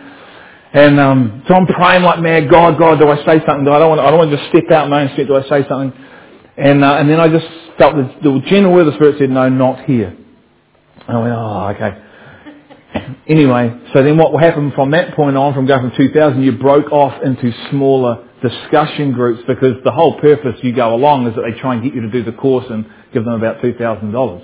And 0.73 0.99
um, 0.99 1.43
so 1.47 1.53
I'm 1.53 1.67
praying 1.67 2.03
like 2.03 2.19
mad, 2.19 2.49
God, 2.49 2.77
God, 2.77 2.99
do 2.99 3.07
I 3.07 3.17
say 3.23 3.45
something? 3.45 3.63
Do 3.63 3.71
I 3.71 3.79
don't 3.79 3.89
want, 3.89 4.01
I 4.01 4.09
don't 4.09 4.17
want 4.17 4.31
to 4.31 4.37
just 4.37 4.49
step 4.49 4.69
out 4.71 4.89
my 4.89 5.03
own 5.03 5.13
step. 5.13 5.27
Do 5.27 5.35
I 5.35 5.43
say 5.47 5.67
something? 5.69 5.93
And 6.57 6.83
uh, 6.83 6.97
and 6.97 7.09
then 7.09 7.19
I 7.19 7.29
just 7.29 7.47
felt 7.77 7.95
the, 7.95 8.03
the 8.21 8.41
general 8.47 8.73
word 8.73 8.87
of 8.87 8.93
the 8.93 8.93
Spirit 8.95 9.15
said, 9.19 9.29
no, 9.29 9.47
not 9.49 9.85
here. 9.85 10.17
And 11.07 11.17
I 11.17 11.21
went, 11.21 11.33
oh, 11.33 11.67
okay. 11.75 13.15
anyway, 13.27 13.79
so 13.93 14.03
then 14.03 14.17
what 14.17 14.33
happened 14.41 14.73
from 14.73 14.91
that 14.91 15.15
point 15.15 15.37
on, 15.37 15.53
from 15.53 15.67
going 15.67 15.89
from 15.89 15.95
2000, 15.95 16.41
you 16.43 16.53
broke 16.53 16.91
off 16.91 17.21
into 17.23 17.51
smaller 17.69 18.27
discussion 18.43 19.13
groups 19.13 19.41
because 19.47 19.81
the 19.83 19.91
whole 19.91 20.19
purpose 20.19 20.59
you 20.61 20.73
go 20.73 20.93
along 20.93 21.27
is 21.27 21.35
that 21.35 21.43
they 21.49 21.57
try 21.59 21.73
and 21.73 21.83
get 21.83 21.95
you 21.95 22.01
to 22.01 22.09
do 22.09 22.23
the 22.23 22.33
course 22.33 22.65
and 22.69 22.85
give 23.13 23.23
them 23.23 23.33
about 23.33 23.61
$2,000. 23.61 24.43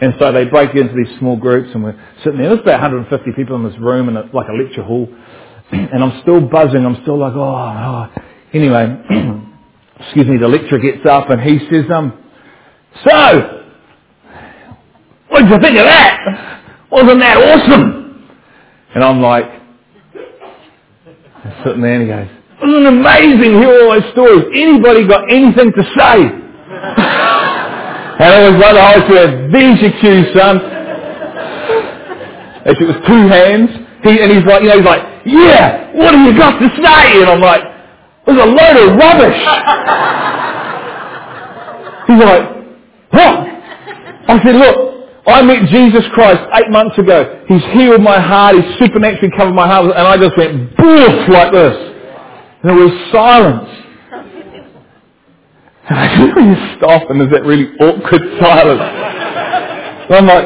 And 0.00 0.14
so 0.20 0.30
they 0.30 0.44
break 0.44 0.74
into 0.76 0.94
these 0.94 1.18
small 1.18 1.36
groups 1.36 1.70
and 1.74 1.82
we're 1.82 1.98
sitting 2.22 2.38
there. 2.38 2.50
There's 2.50 2.60
about 2.60 2.80
150 2.80 3.32
people 3.32 3.56
in 3.56 3.64
this 3.64 3.78
room 3.80 4.08
and 4.08 4.18
it's 4.18 4.32
like 4.32 4.46
a 4.48 4.52
lecture 4.52 4.84
hall. 4.84 5.08
and 5.72 6.04
I'm 6.04 6.20
still 6.22 6.40
buzzing. 6.40 6.84
I'm 6.84 7.00
still 7.02 7.18
like, 7.18 7.32
oh, 7.34 7.40
oh. 7.40 8.22
Anyway, 8.52 8.84
excuse 10.00 10.26
me, 10.28 10.36
the 10.38 10.48
lecturer 10.48 10.78
gets 10.78 11.04
up 11.04 11.30
and 11.30 11.40
he 11.40 11.58
says, 11.70 11.90
um, 11.90 12.24
so, 13.04 13.64
what 15.28 15.40
did 15.40 15.50
you 15.50 15.60
think 15.60 15.78
of 15.78 15.84
that? 15.84 16.62
Wasn't 16.90 17.20
that 17.20 17.36
awesome? 17.36 18.38
And 18.94 19.04
I'm 19.04 19.20
like, 19.20 19.44
sitting 21.64 21.82
there 21.82 22.00
and 22.00 22.02
he 22.02 22.08
goes, 22.08 22.37
it 22.62 22.86
amazing 22.86 23.52
to 23.52 23.58
hear 23.60 23.82
all 23.82 23.94
those 23.94 24.10
stories? 24.12 24.44
Anybody 24.54 25.06
got 25.06 25.30
anything 25.30 25.72
to 25.72 25.82
say? 25.94 26.16
and 28.18 28.28
it 28.34 28.50
was 28.50 28.58
like 28.58 28.74
the 28.74 28.82
Holy 28.82 29.02
Spirit, 29.06 29.52
there's 29.52 29.78
your 29.80 29.94
son. 30.34 30.58
Actually, 32.66 32.86
it 32.86 32.92
was 32.98 33.02
two 33.06 33.24
hands. 33.30 33.70
He, 34.02 34.20
and 34.20 34.30
he's 34.30 34.44
like, 34.44 34.62
you 34.62 34.68
know, 34.68 34.76
he's 34.76 34.86
like, 34.86 35.02
yeah, 35.24 35.94
what 35.94 36.14
have 36.14 36.26
you 36.26 36.36
got 36.38 36.58
to 36.58 36.68
say? 36.82 37.22
And 37.22 37.30
I'm 37.30 37.40
like, 37.40 37.62
there's 38.26 38.38
a 38.38 38.46
load 38.46 38.76
of 38.76 38.96
rubbish. 38.98 39.38
He's 42.08 42.22
like, 42.22 42.44
what? 43.10 43.34
I 44.28 44.40
said, 44.44 44.54
look, 44.56 44.88
I 45.26 45.42
met 45.42 45.68
Jesus 45.68 46.04
Christ 46.12 46.40
eight 46.54 46.70
months 46.70 46.98
ago. 46.98 47.44
He's 47.48 47.62
healed 47.72 48.02
my 48.02 48.20
heart. 48.20 48.56
He's 48.56 48.78
supernaturally 48.78 49.30
covered 49.36 49.54
my 49.54 49.66
heart. 49.66 49.86
And 49.86 50.06
I 50.06 50.16
just 50.16 50.36
went 50.36 50.76
boof 50.76 51.28
like 51.28 51.52
this. 51.52 51.87
And 52.62 52.70
there 52.70 52.76
was 52.76 53.12
silence. 53.12 53.68
And 55.90 55.98
I 55.98 56.08
said, 56.18 56.36
you 56.36 56.76
stop? 56.76 57.08
And 57.08 57.18
there's 57.18 57.32
that 57.32 57.44
really 57.44 57.72
awkward 57.80 58.20
silence. 58.38 58.82
And 60.04 60.16
I'm 60.16 60.26
like, 60.26 60.44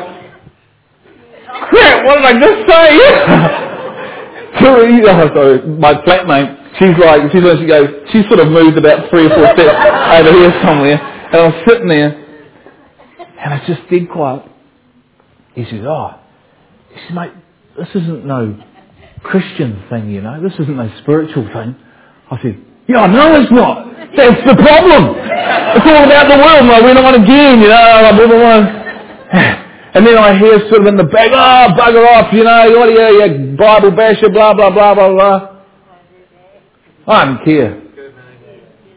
crap, 1.69 2.05
what 2.07 2.17
did 2.19 2.25
I 2.25 2.39
just 2.39 2.71
say? 2.71 3.59
so 4.61 4.77
oh, 4.77 5.67
my 5.79 5.95
flatmate, 5.95 6.79
she's 6.79 6.97
like, 6.99 7.33
she's 7.33 7.43
like, 7.43 7.59
she 7.59 7.67
goes, 7.67 7.89
she 8.13 8.23
sort 8.29 8.41
of 8.41 8.49
moved 8.49 8.77
about 8.77 9.11
three 9.11 9.27
or 9.27 9.31
four 9.31 9.47
steps 9.55 9.75
over 10.19 10.33
here 10.33 10.53
somewhere, 10.63 10.99
and 11.01 11.37
I 11.37 11.47
was 11.49 11.65
sitting 11.67 11.89
there, 11.89 12.13
and 13.41 13.55
I 13.55 13.65
just 13.67 13.89
did 13.89 14.11
quiet. 14.11 14.45
He 15.55 15.65
says, 15.65 15.81
oh, 15.85 16.21
he 16.93 17.01
says, 17.01 17.15
mate, 17.15 17.33
this 17.79 17.89
isn't 17.95 18.25
no 18.25 18.63
Christian 19.23 19.83
thing, 19.89 20.11
you 20.11 20.21
know, 20.21 20.43
this 20.43 20.55
isn't 20.59 20.77
no 20.77 20.93
spiritual 21.03 21.49
thing. 21.53 21.77
I 22.33 22.41
said, 22.41 22.57
yeah, 22.89 23.07
no, 23.07 23.37
it's 23.41 23.53
not. 23.53 23.93
That's 24.17 24.41
the 24.49 24.57
problem. 24.57 25.17
It's 25.77 25.85
all 25.85 26.05
about 26.05 26.27
the 26.33 26.39
world. 26.41 26.65
Like, 26.65 26.83
we're 26.83 26.95
not 26.95 27.15
again, 27.15 27.61
you 27.61 27.69
know, 27.69 28.13
blah, 28.17 28.27
blah. 28.27 29.63
And 29.95 30.07
then 30.07 30.17
I 30.17 30.39
hear 30.39 30.59
sort 30.71 30.81
of 30.81 30.87
in 30.87 30.97
the 30.97 31.05
back, 31.05 31.31
oh, 31.33 31.77
bugger 31.77 32.07
off, 32.09 32.33
you 32.33 32.45
know, 32.45 32.71
what 32.79 32.89
are 32.89 33.13
you, 33.13 33.25
you 33.25 33.57
Bible 33.57 33.91
basher, 33.91 34.31
blah, 34.31 34.55
blah, 34.55 34.71
blah, 34.71 34.95
blah, 34.95 35.13
blah. 35.13 35.49
I 37.07 37.25
don't 37.27 37.45
care. 37.45 37.83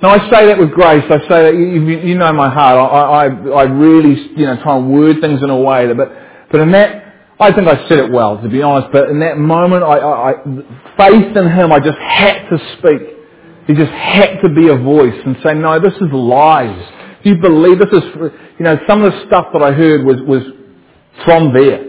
No, 0.01 0.09
I 0.09 0.19
say 0.29 0.45
that 0.47 0.57
with 0.57 0.71
grace. 0.71 1.03
I 1.09 1.19
say 1.27 1.51
that, 1.51 1.53
you, 1.55 1.81
you 1.81 2.17
know 2.17 2.31
my 2.31 2.49
heart. 2.49 2.77
I, 2.77 3.25
I, 3.25 3.49
I 3.51 3.63
really, 3.63 4.15
you 4.37 4.45
know, 4.45 4.61
try 4.63 4.77
and 4.77 4.93
word 4.93 5.19
things 5.19 5.41
in 5.43 5.49
a 5.49 5.59
way 5.59 5.87
that, 5.87 5.95
but, 5.97 6.11
but 6.51 6.61
in 6.61 6.71
that, 6.71 7.03
I 7.39 7.51
think 7.51 7.67
I 7.67 7.87
said 7.89 7.99
it 7.99 8.11
well, 8.11 8.41
to 8.41 8.47
be 8.47 8.61
honest, 8.61 8.93
but 8.93 9.09
in 9.09 9.19
that 9.19 9.37
moment, 9.37 9.83
I, 9.83 9.97
I, 9.97 10.29
I 10.29 10.33
faith 10.95 11.35
in 11.35 11.49
Him, 11.51 11.73
I 11.73 11.79
just 11.79 11.97
had 11.97 12.47
to 12.49 12.57
speak. 12.77 13.14
He 13.67 13.73
just 13.73 13.91
had 13.91 14.41
to 14.41 14.49
be 14.49 14.67
a 14.69 14.77
voice 14.77 15.19
and 15.25 15.37
say, 15.43 15.53
no, 15.55 15.79
this 15.79 15.93
is 15.93 16.11
lies. 16.11 16.91
You 17.23 17.37
believe 17.37 17.79
this 17.79 17.89
is, 17.91 18.03
you 18.59 18.65
know, 18.65 18.77
some 18.87 19.03
of 19.03 19.11
the 19.11 19.25
stuff 19.25 19.47
that 19.53 19.63
I 19.63 19.71
heard 19.71 20.05
was, 20.05 20.21
was 20.21 20.43
from 21.25 21.53
there. 21.53 21.81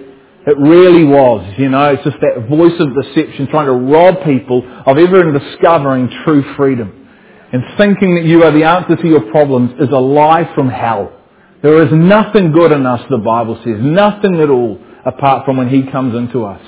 It 0.46 0.56
really 0.58 1.04
was, 1.04 1.54
you 1.58 1.68
know, 1.68 1.92
it's 1.92 2.04
just 2.04 2.16
that 2.20 2.48
voice 2.48 2.78
of 2.78 2.94
deception 2.94 3.48
trying 3.48 3.66
to 3.66 3.72
rob 3.72 4.24
people 4.24 4.62
of 4.86 4.96
ever 4.96 5.36
discovering 5.38 6.08
true 6.24 6.54
freedom. 6.56 7.08
And 7.52 7.62
thinking 7.76 8.14
that 8.14 8.24
you 8.24 8.42
are 8.44 8.52
the 8.52 8.64
answer 8.64 8.96
to 8.96 9.08
your 9.08 9.30
problems 9.30 9.72
is 9.80 9.88
a 9.90 9.98
lie 9.98 10.50
from 10.54 10.68
hell. 10.68 11.12
There 11.62 11.82
is 11.82 11.92
nothing 11.92 12.52
good 12.52 12.72
in 12.72 12.86
us, 12.86 13.00
the 13.10 13.18
Bible 13.18 13.60
says. 13.64 13.78
Nothing 13.80 14.40
at 14.40 14.48
all 14.48 14.78
apart 15.04 15.44
from 15.44 15.56
when 15.56 15.68
He 15.68 15.90
comes 15.90 16.14
into 16.14 16.44
us. 16.44 16.62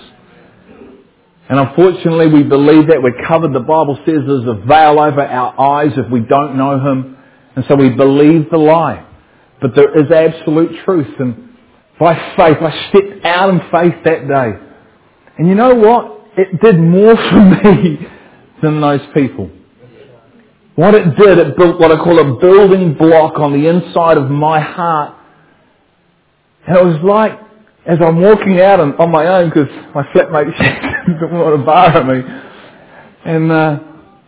And 1.49 1.59
unfortunately 1.59 2.29
we 2.29 2.43
believe 2.43 2.89
that. 2.89 3.03
We're 3.03 3.27
covered, 3.27 3.53
the 3.53 3.61
Bible 3.61 3.97
says 4.05 4.21
there's 4.27 4.47
a 4.47 4.67
veil 4.67 5.01
over 5.01 5.25
our 5.25 5.59
eyes 5.59 5.93
if 5.97 6.11
we 6.11 6.21
don't 6.21 6.57
know 6.57 6.79
Him. 6.79 7.17
And 7.57 7.65
so 7.69 7.75
we 7.75 7.91
believe 7.91 8.51
the 8.51 8.59
lie. 8.59 9.07
But 9.61 9.75
there 9.75 9.99
is 9.99 10.11
absolute 10.11 10.85
truth. 10.85 11.19
And 11.19 11.49
by 11.99 12.15
faith. 12.37 12.59
I 12.61 12.89
stepped 12.91 13.25
out 13.25 13.51
in 13.51 13.61
faith 13.71 14.05
that 14.05 14.29
day. 14.29 14.67
And 15.39 15.49
you 15.49 15.55
know 15.55 15.75
what? 15.75 16.27
It 16.37 16.61
did 16.61 16.79
more 16.79 17.17
for 17.31 17.41
me 17.41 18.07
than 18.63 18.81
those 18.81 19.01
people. 19.15 19.51
What 20.77 20.95
it 20.95 21.17
did, 21.17 21.39
it 21.39 21.57
built 21.57 21.81
what 21.81 21.91
I 21.91 21.97
call 21.97 22.19
a 22.21 22.41
building 22.41 22.95
block 22.95 23.39
on 23.39 23.53
the 23.53 23.69
inside 23.69 24.17
of 24.17 24.31
my 24.31 24.61
heart. 24.61 25.17
And 26.67 26.77
it 26.77 26.85
was 26.85 27.03
like, 27.03 27.33
as 27.89 27.99
I'm 28.03 28.21
walking 28.21 28.61
out 28.61 28.81
on, 28.81 28.95
on 28.97 29.11
my 29.11 29.27
own, 29.27 29.49
because 29.49 29.69
my 29.95 30.03
flatmate 30.15 30.57
didn't 31.07 31.39
want 31.39 31.59
to 31.59 31.65
borrow 31.65 32.05
me, 32.05 32.23
and 33.25 33.51
uh, 33.51 33.79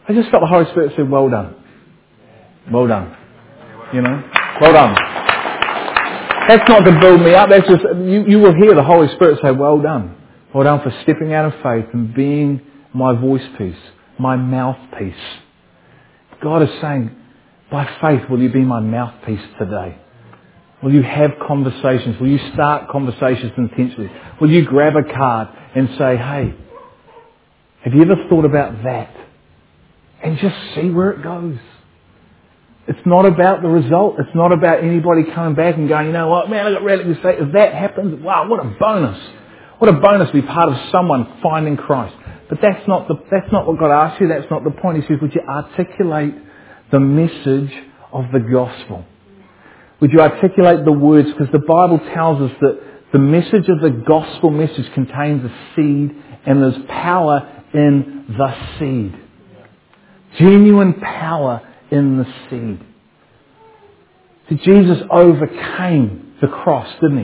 I 0.08 0.12
just 0.14 0.30
felt 0.30 0.42
the 0.42 0.46
Holy 0.48 0.64
Spirit 0.70 0.94
said, 0.96 1.08
well 1.10 1.28
done. 1.28 1.54
Well 2.72 2.88
done. 2.88 3.16
You 3.92 4.02
know? 4.02 4.30
Well 4.60 4.72
done. 4.72 4.94
That's 6.48 6.68
not 6.68 6.80
to 6.80 6.98
build 7.00 7.20
me 7.20 7.34
up. 7.34 7.50
That's 7.50 7.68
just, 7.68 7.82
you, 7.82 8.24
you 8.26 8.38
will 8.38 8.54
hear 8.54 8.74
the 8.74 8.82
Holy 8.82 9.08
Spirit 9.14 9.38
say, 9.42 9.52
well 9.52 9.80
done. 9.80 10.16
Well 10.54 10.64
done 10.64 10.80
for 10.82 10.90
stepping 11.02 11.32
out 11.32 11.52
of 11.52 11.52
faith 11.62 11.92
and 11.92 12.12
being 12.14 12.60
my 12.92 13.12
voice 13.14 13.46
piece, 13.56 13.76
my 14.18 14.36
mouthpiece. 14.36 15.14
God 16.42 16.62
is 16.62 16.70
saying, 16.80 17.14
by 17.70 17.84
faith, 18.00 18.28
will 18.28 18.40
you 18.40 18.50
be 18.50 18.62
my 18.62 18.80
mouthpiece 18.80 19.46
today? 19.58 19.98
Will 20.82 20.92
you 20.92 21.02
have 21.02 21.32
conversations? 21.46 22.18
Will 22.20 22.28
you 22.28 22.52
start 22.54 22.88
conversations 22.88 23.52
intentionally? 23.56 24.10
Will 24.40 24.50
you 24.50 24.64
grab 24.64 24.94
a 24.96 25.02
card 25.02 25.48
and 25.74 25.88
say, 25.98 26.16
hey, 26.16 26.54
have 27.82 27.94
you 27.94 28.02
ever 28.02 28.16
thought 28.28 28.44
about 28.44 28.82
that? 28.84 29.14
And 30.22 30.38
just 30.38 30.56
see 30.74 30.90
where 30.90 31.10
it 31.10 31.22
goes. 31.22 31.58
It's 32.88 33.06
not 33.06 33.26
about 33.26 33.62
the 33.62 33.68
result. 33.68 34.16
It's 34.18 34.34
not 34.34 34.52
about 34.52 34.82
anybody 34.82 35.24
coming 35.34 35.54
back 35.54 35.76
and 35.76 35.88
going, 35.88 36.06
you 36.06 36.12
know 36.12 36.28
what, 36.28 36.50
man, 36.50 36.66
I 36.66 36.72
got 36.72 36.82
radically 36.82 37.14
saved. 37.22 37.40
If 37.40 37.52
that 37.52 37.74
happens, 37.74 38.22
wow, 38.22 38.48
what 38.48 38.60
a 38.60 38.76
bonus. 38.78 39.20
What 39.78 39.94
a 39.94 40.00
bonus 40.00 40.28
to 40.28 40.34
be 40.34 40.42
part 40.42 40.70
of 40.70 40.90
someone 40.90 41.40
finding 41.42 41.76
Christ. 41.76 42.16
But 42.48 42.58
that's 42.60 42.86
not, 42.88 43.06
the, 43.06 43.14
that's 43.30 43.50
not 43.52 43.66
what 43.66 43.78
God 43.78 43.92
asks 43.92 44.20
you. 44.20 44.28
That's 44.28 44.50
not 44.50 44.64
the 44.64 44.72
point. 44.72 45.02
He 45.02 45.08
says, 45.08 45.20
would 45.22 45.34
you 45.34 45.42
articulate 45.48 46.34
the 46.90 47.00
message 47.00 47.72
of 48.12 48.24
the 48.32 48.40
gospel. 48.40 49.04
Would 50.00 50.12
you 50.12 50.20
articulate 50.20 50.84
the 50.84 50.92
words? 50.92 51.28
Because 51.30 51.52
the 51.52 51.58
Bible 51.58 51.98
tells 52.14 52.40
us 52.40 52.56
that 52.60 52.80
the 53.12 53.18
message 53.18 53.68
of 53.68 53.80
the 53.80 53.90
gospel 54.06 54.50
message 54.50 54.90
contains 54.94 55.44
a 55.44 55.54
seed 55.74 56.14
and 56.46 56.62
there's 56.62 56.82
power 56.88 57.64
in 57.74 58.24
the 58.28 58.78
seed. 58.78 59.14
Genuine 60.38 60.94
power 60.94 61.60
in 61.90 62.18
the 62.18 62.24
seed. 62.48 62.80
See, 64.48 64.56
Jesus 64.64 64.98
overcame 65.10 66.34
the 66.40 66.48
cross, 66.48 66.88
didn't 67.00 67.18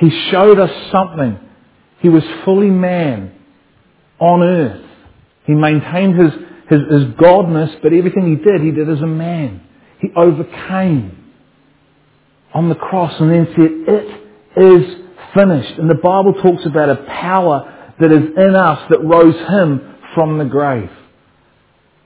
he? 0.00 0.08
He 0.08 0.30
showed 0.30 0.58
us 0.58 0.70
something. 0.90 1.38
He 2.00 2.08
was 2.08 2.24
fully 2.44 2.70
man 2.70 3.32
on 4.18 4.42
earth. 4.42 4.84
He 5.46 5.52
maintained 5.52 6.18
his, 6.18 6.32
his, 6.68 6.80
his 6.90 7.04
godness, 7.14 7.80
but 7.82 7.92
everything 7.92 8.28
he 8.28 8.42
did, 8.42 8.62
he 8.62 8.72
did 8.72 8.88
as 8.90 9.00
a 9.00 9.06
man. 9.06 9.62
He 10.00 10.08
overcame 10.16 11.23
on 12.54 12.68
the 12.68 12.74
cross 12.76 13.12
and 13.20 13.30
then 13.30 13.46
said, 13.56 13.70
it 13.94 14.22
is 14.56 15.04
finished. 15.34 15.78
And 15.78 15.90
the 15.90 15.96
Bible 15.96 16.32
talks 16.34 16.64
about 16.64 16.88
a 16.88 16.96
power 17.08 17.94
that 18.00 18.12
is 18.12 18.30
in 18.36 18.54
us 18.54 18.88
that 18.90 19.04
rose 19.04 19.34
him 19.34 19.96
from 20.14 20.38
the 20.38 20.44
grave. 20.44 20.90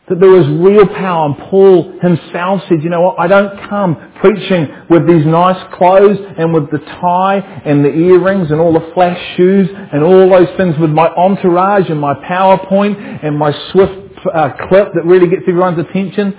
That 0.09 0.21
there 0.21 0.31
was 0.31 0.47
real 0.49 0.87
power 0.87 1.27
and 1.27 1.37
Paul 1.51 1.93
himself 2.01 2.63
said, 2.67 2.83
you 2.83 2.89
know 2.89 3.03
what, 3.03 3.21
I 3.21 3.27
don't 3.27 3.69
come 3.69 4.13
preaching 4.23 4.67
with 4.89 5.07
these 5.07 5.27
nice 5.27 5.63
clothes 5.75 6.19
and 6.39 6.55
with 6.55 6.71
the 6.71 6.79
tie 6.79 7.41
and 7.67 7.85
the 7.85 7.91
earrings 7.91 8.51
and 8.51 8.59
all 8.59 8.73
the 8.73 8.91
flash 8.95 9.37
shoes 9.37 9.69
and 9.71 10.03
all 10.03 10.31
those 10.31 10.49
things 10.57 10.77
with 10.79 10.91
my 10.91 11.09
entourage 11.09 11.91
and 11.91 12.01
my 12.01 12.15
PowerPoint 12.15 13.23
and 13.23 13.39
my 13.39 13.53
swift 13.71 14.19
uh, 14.35 14.51
clip 14.71 14.95
that 14.95 15.05
really 15.05 15.29
gets 15.29 15.43
everyone's 15.47 15.79
attention. 15.79 16.35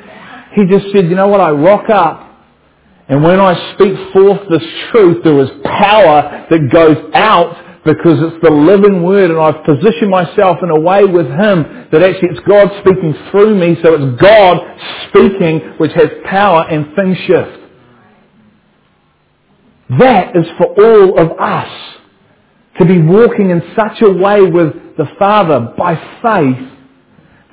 He 0.53 0.65
just 0.65 0.91
said, 0.91 1.07
you 1.07 1.15
know 1.15 1.27
what, 1.27 1.39
I 1.39 1.51
rock 1.51 1.91
up 1.91 2.28
and 3.09 3.23
when 3.23 3.39
I 3.39 3.73
speak 3.73 4.13
forth 4.13 4.41
this 4.49 4.63
truth, 4.91 5.23
there 5.23 5.39
is 5.39 5.49
power 5.63 6.45
that 6.49 6.69
goes 6.71 7.11
out 7.15 7.83
because 7.83 8.21
it's 8.21 8.43
the 8.43 8.51
living 8.51 9.01
word 9.01 9.31
and 9.31 9.39
I've 9.39 9.63
positioned 9.65 10.11
myself 10.11 10.57
in 10.61 10.69
a 10.69 10.79
way 10.79 11.05
with 11.05 11.25
Him 11.25 11.87
that 11.91 12.03
actually 12.03 12.29
it's 12.29 12.47
God 12.47 12.69
speaking 12.81 13.15
through 13.31 13.55
me, 13.55 13.77
so 13.81 13.95
it's 13.95 14.21
God 14.21 14.57
speaking 15.09 15.59
which 15.77 15.91
has 15.93 16.09
power 16.25 16.67
and 16.69 16.95
things 16.95 17.17
shift. 17.25 17.59
That 19.97 20.35
is 20.35 20.45
for 20.59 20.67
all 20.67 21.19
of 21.19 21.39
us 21.39 21.95
to 22.77 22.85
be 22.85 23.01
walking 23.01 23.49
in 23.49 23.73
such 23.75 24.03
a 24.03 24.11
way 24.11 24.41
with 24.41 24.97
the 24.97 25.07
Father 25.17 25.73
by 25.75 25.95
faith 26.21 26.69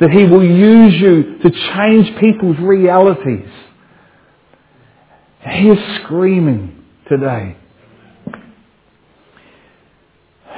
that 0.00 0.10
He 0.10 0.24
will 0.24 0.44
use 0.44 1.00
you 1.00 1.38
to 1.38 1.50
change 1.74 2.14
people's 2.20 2.58
realities. 2.58 3.48
He 5.48 5.68
is 5.68 5.78
screaming 6.02 6.84
today. 7.08 7.56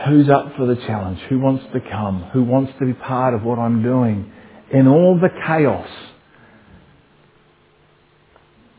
Who's 0.07 0.31
up 0.31 0.57
for 0.57 0.67
the 0.67 0.77
challenge? 0.77 1.19
Who 1.29 1.39
wants 1.39 1.65
to 1.75 1.81
come? 1.81 2.23
Who 2.33 2.43
wants 2.43 2.73
to 2.79 2.87
be 2.87 2.95
part 2.95 3.35
of 3.35 3.43
what 3.43 3.59
I'm 3.59 3.83
doing 3.83 4.33
in 4.73 4.89
all 4.89 5.19
the 5.21 5.29
chaos? 5.47 5.89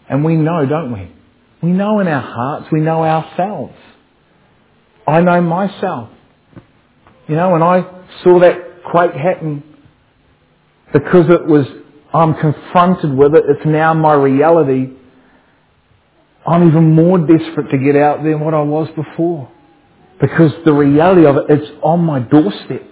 And 0.09 0.25
we 0.25 0.35
know, 0.35 0.65
don't 0.65 0.91
we? 0.91 1.11
We 1.61 1.69
know 1.69 1.99
in 1.99 2.07
our 2.07 2.21
hearts, 2.21 2.67
we 2.71 2.79
know 2.79 3.03
ourselves. 3.03 3.75
I 5.07 5.21
know 5.21 5.41
myself. 5.41 6.09
You 7.27 7.35
know, 7.35 7.51
when 7.51 7.61
I 7.61 7.81
saw 8.23 8.39
that 8.39 8.83
quake 8.89 9.13
happen, 9.13 9.63
because 10.91 11.29
it 11.29 11.45
was, 11.45 11.67
I'm 12.11 12.33
confronted 12.33 13.15
with 13.15 13.35
it, 13.35 13.43
it's 13.47 13.65
now 13.65 13.93
my 13.93 14.15
reality, 14.15 14.93
I'm 16.47 16.67
even 16.67 16.93
more 16.93 17.19
desperate 17.19 17.69
to 17.71 17.77
get 17.77 17.95
out 17.95 18.23
than 18.23 18.39
what 18.39 18.53
I 18.53 18.61
was 18.61 18.87
before. 18.95 19.51
Because 20.19 20.51
the 20.65 20.73
reality 20.73 21.25
of 21.25 21.37
it, 21.37 21.45
it's 21.49 21.71
on 21.81 22.01
my 22.01 22.19
doorstep. 22.19 22.83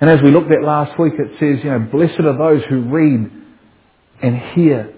And 0.00 0.08
as 0.08 0.22
we 0.22 0.30
looked 0.30 0.52
at 0.52 0.62
last 0.62 0.98
week, 0.98 1.14
it 1.18 1.32
says, 1.40 1.64
you 1.64 1.70
know, 1.70 1.80
blessed 1.80 2.20
are 2.20 2.38
those 2.38 2.62
who 2.68 2.82
read 2.82 3.30
and 4.22 4.38
hear 4.52 4.94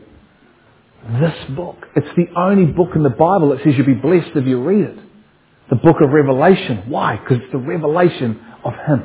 this 1.21 1.51
book. 1.57 1.77
It's 1.97 2.15
the 2.17 2.29
only 2.39 2.67
book 2.67 2.91
in 2.95 3.03
the 3.03 3.11
Bible 3.11 3.51
that 3.51 3.65
says 3.65 3.75
you'll 3.77 3.87
be 3.87 3.95
blessed 3.95 4.31
if 4.35 4.47
you 4.47 4.63
read 4.63 4.85
it. 4.85 4.99
The 5.71 5.77
book 5.77 5.97
of 6.03 6.11
Revelation. 6.11 6.85
Why? 6.89 7.17
Because 7.17 7.39
it's 7.43 7.53
the 7.53 7.59
revelation 7.59 8.45
of 8.65 8.75
Him 8.87 9.05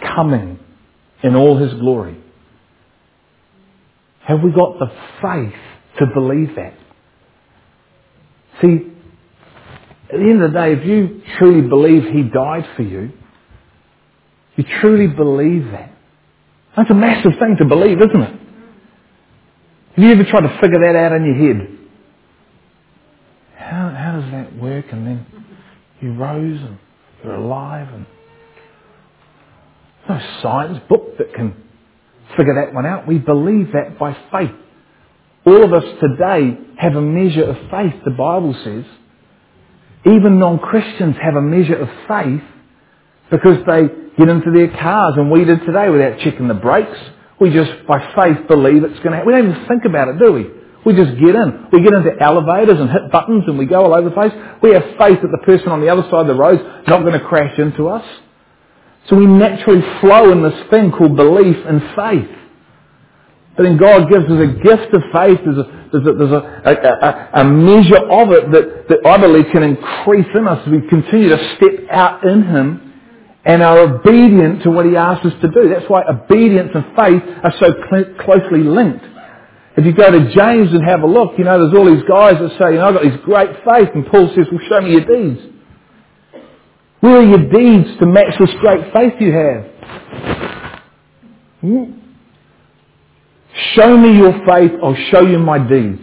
coming 0.00 0.60
in 1.22 1.34
all 1.34 1.56
His 1.56 1.74
glory. 1.74 2.18
Have 4.28 4.42
we 4.42 4.50
got 4.50 4.78
the 4.78 4.88
faith 5.22 5.58
to 5.98 6.06
believe 6.14 6.54
that? 6.56 6.74
See, 8.60 8.92
at 10.12 10.18
the 10.18 10.22
end 10.22 10.42
of 10.42 10.52
the 10.52 10.58
day, 10.58 10.72
if 10.74 10.84
you 10.84 11.22
truly 11.38 11.66
believe 11.66 12.04
He 12.12 12.24
died 12.24 12.68
for 12.76 12.82
you, 12.82 13.10
you 14.56 14.64
truly 14.82 15.06
believe 15.06 15.70
that. 15.72 15.92
That's 16.76 16.90
a 16.90 16.94
massive 16.94 17.32
thing 17.40 17.56
to 17.58 17.64
believe, 17.64 17.96
isn't 18.02 18.20
it? 18.20 18.40
Have 19.96 20.04
you 20.04 20.12
ever 20.12 20.24
tried 20.24 20.42
to 20.42 20.58
figure 20.60 20.78
that 20.80 20.94
out 20.94 21.12
in 21.12 21.24
your 21.24 21.54
head? 21.56 21.78
How, 23.56 23.88
how 23.88 24.20
does 24.20 24.30
that 24.32 24.54
work? 24.56 24.84
And 24.92 25.06
then 25.06 25.26
you 26.02 26.12
rose 26.12 26.60
and 26.60 26.78
you're 27.24 27.34
alive 27.34 27.88
and 27.94 28.04
no 30.06 30.20
science 30.42 30.80
book 30.86 31.16
that 31.16 31.32
can 31.32 31.67
figure 32.36 32.54
that 32.54 32.74
one 32.74 32.86
out. 32.86 33.06
We 33.06 33.18
believe 33.18 33.72
that 33.72 33.98
by 33.98 34.16
faith. 34.32 34.54
All 35.46 35.64
of 35.64 35.72
us 35.72 35.84
today 36.00 36.58
have 36.78 36.94
a 36.94 37.00
measure 37.00 37.44
of 37.44 37.56
faith, 37.70 37.94
the 38.04 38.10
Bible 38.10 38.54
says. 38.64 38.84
Even 40.04 40.38
non-Christians 40.38 41.16
have 41.22 41.34
a 41.34 41.40
measure 41.40 41.76
of 41.76 41.88
faith 42.06 42.42
because 43.30 43.58
they 43.66 43.88
get 44.16 44.28
into 44.28 44.50
their 44.52 44.68
cars 44.68 45.14
and 45.16 45.30
we 45.30 45.44
did 45.44 45.60
today 45.64 45.88
without 45.88 46.18
checking 46.20 46.48
the 46.48 46.54
brakes. 46.54 46.98
We 47.40 47.50
just, 47.50 47.86
by 47.86 47.98
faith, 48.14 48.48
believe 48.48 48.84
it's 48.84 48.98
going 48.98 49.12
to 49.12 49.16
happen. 49.18 49.26
We 49.26 49.32
don't 49.32 49.50
even 49.50 49.66
think 49.68 49.84
about 49.84 50.08
it, 50.08 50.18
do 50.18 50.32
we? 50.32 50.46
We 50.84 50.94
just 50.94 51.18
get 51.18 51.34
in. 51.34 51.66
We 51.72 51.82
get 51.82 51.92
into 51.92 52.10
elevators 52.20 52.78
and 52.80 52.90
hit 52.90 53.10
buttons 53.12 53.44
and 53.46 53.58
we 53.58 53.66
go 53.66 53.84
all 53.84 53.94
over 53.94 54.08
the 54.08 54.14
place. 54.14 54.32
We 54.62 54.72
have 54.72 54.82
faith 54.98 55.20
that 55.22 55.30
the 55.30 55.42
person 55.44 55.68
on 55.68 55.80
the 55.80 55.88
other 55.88 56.02
side 56.02 56.22
of 56.22 56.26
the 56.26 56.34
road 56.34 56.60
is 56.60 56.88
not 56.88 57.02
going 57.02 57.18
to 57.18 57.26
crash 57.26 57.58
into 57.58 57.88
us. 57.88 58.04
So 59.08 59.16
we 59.16 59.26
naturally 59.26 59.82
flow 60.00 60.32
in 60.32 60.42
this 60.42 60.68
thing 60.70 60.92
called 60.92 61.16
belief 61.16 61.56
and 61.66 61.80
faith. 61.96 62.38
But 63.56 63.64
then 63.64 63.76
God 63.76 64.08
gives 64.08 64.24
us 64.26 64.38
a 64.38 64.52
gift 64.62 64.94
of 64.94 65.02
faith. 65.12 65.40
There's 65.44 65.58
a, 65.58 65.88
there's 65.90 66.06
a, 66.06 66.12
there's 66.12 66.30
a, 66.30 67.30
a, 67.34 67.40
a, 67.40 67.44
measure 67.44 67.96
of 67.96 68.30
it 68.30 68.52
that, 68.52 68.88
that 68.88 69.06
I 69.06 69.18
believe 69.18 69.46
can 69.50 69.64
increase 69.64 70.28
in 70.34 70.46
us 70.46 70.62
as 70.64 70.70
we 70.70 70.86
continue 70.88 71.30
to 71.30 71.56
step 71.56 71.90
out 71.90 72.24
in 72.24 72.44
Him 72.44 72.92
and 73.44 73.62
are 73.62 73.78
obedient 73.80 74.62
to 74.62 74.70
what 74.70 74.86
He 74.86 74.94
asks 74.94 75.26
us 75.26 75.32
to 75.40 75.48
do. 75.48 75.70
That's 75.70 75.88
why 75.88 76.04
obedience 76.04 76.70
and 76.74 76.84
faith 76.94 77.22
are 77.42 77.54
so 77.58 77.74
cl- 77.90 78.14
closely 78.22 78.62
linked. 78.62 79.04
If 79.76 79.86
you 79.86 79.92
go 79.92 80.10
to 80.10 80.30
James 80.34 80.70
and 80.70 80.84
have 80.86 81.02
a 81.02 81.06
look, 81.06 81.38
you 81.38 81.44
know, 81.44 81.58
there's 81.58 81.74
all 81.74 81.86
these 81.86 82.06
guys 82.06 82.38
that 82.38 82.50
say, 82.60 82.74
you 82.74 82.78
know, 82.78 82.88
I've 82.88 82.94
got 82.94 83.02
this 83.02 83.20
great 83.24 83.50
faith. 83.64 83.88
And 83.94 84.06
Paul 84.06 84.28
says, 84.36 84.46
well, 84.52 84.60
show 84.68 84.80
me 84.82 84.92
your 84.92 85.04
deeds. 85.04 85.57
Where 87.00 87.18
are 87.18 87.22
your 87.22 87.48
deeds 87.50 87.98
to 88.00 88.06
match 88.06 88.34
this 88.38 88.50
great 88.60 88.92
faith 88.92 89.14
you 89.20 89.32
have? 89.32 89.64
Hmm? 91.60 91.84
Show 93.74 93.96
me 93.96 94.16
your 94.16 94.32
faith, 94.46 94.72
I'll 94.82 94.96
show 95.10 95.22
you 95.22 95.38
my 95.38 95.58
deeds. 95.58 96.02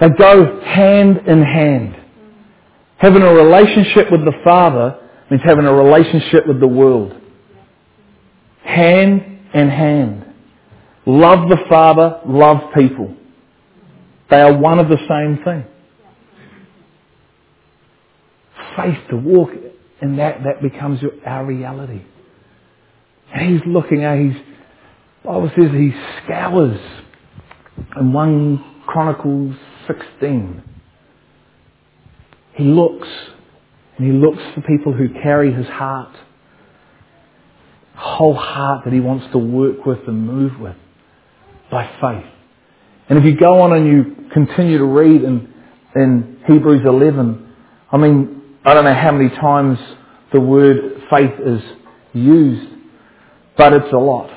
They 0.00 0.08
go 0.08 0.60
hand 0.60 1.18
in 1.26 1.42
hand. 1.42 1.96
Having 2.98 3.22
a 3.22 3.34
relationship 3.34 4.10
with 4.10 4.24
the 4.24 4.32
Father 4.44 4.98
means 5.30 5.42
having 5.44 5.64
a 5.64 5.72
relationship 5.72 6.46
with 6.46 6.60
the 6.60 6.68
world. 6.68 7.14
Hand 8.64 9.40
in 9.54 9.68
hand. 9.68 10.26
Love 11.06 11.48
the 11.48 11.58
Father, 11.68 12.20
love 12.26 12.72
people. 12.74 13.14
They 14.30 14.40
are 14.40 14.56
one 14.56 14.78
of 14.78 14.88
the 14.88 14.98
same 15.08 15.44
thing. 15.44 15.64
Faith 18.76 18.98
to 19.10 19.16
walk 19.16 19.50
in 20.00 20.16
that, 20.16 20.42
that 20.44 20.62
becomes 20.62 21.00
our 21.26 21.44
reality. 21.44 22.02
And 23.34 23.52
he's 23.52 23.66
looking 23.66 24.04
at, 24.04 24.18
he's 24.18 24.36
Bible 25.24 25.50
says 25.56 25.70
he 25.70 25.92
scours 26.24 26.80
in 27.96 28.12
1 28.12 28.64
Chronicles 28.86 29.54
16. 29.86 30.62
He 32.54 32.64
looks, 32.64 33.08
and 33.96 34.06
he 34.06 34.12
looks 34.12 34.42
for 34.54 34.62
people 34.62 34.92
who 34.92 35.08
carry 35.22 35.52
his 35.52 35.66
heart, 35.66 36.14
whole 37.94 38.34
heart 38.34 38.84
that 38.84 38.92
he 38.92 38.98
wants 38.98 39.26
to 39.30 39.38
work 39.38 39.86
with 39.86 40.00
and 40.08 40.26
move 40.26 40.58
with 40.58 40.76
by 41.70 41.86
faith. 42.00 42.30
And 43.08 43.18
if 43.18 43.24
you 43.24 43.36
go 43.36 43.60
on 43.60 43.72
and 43.72 43.86
you 43.86 44.28
continue 44.32 44.78
to 44.78 44.84
read 44.84 45.22
in, 45.22 45.54
in 45.94 46.40
Hebrews 46.48 46.82
11, 46.84 47.54
I 47.92 47.96
mean, 47.96 48.41
I 48.64 48.74
don't 48.74 48.84
know 48.84 48.94
how 48.94 49.10
many 49.10 49.28
times 49.28 49.76
the 50.32 50.40
word 50.40 51.02
faith 51.10 51.32
is 51.44 51.60
used, 52.12 52.70
but 53.56 53.72
it's 53.72 53.92
a 53.92 53.98
lot. 53.98 54.30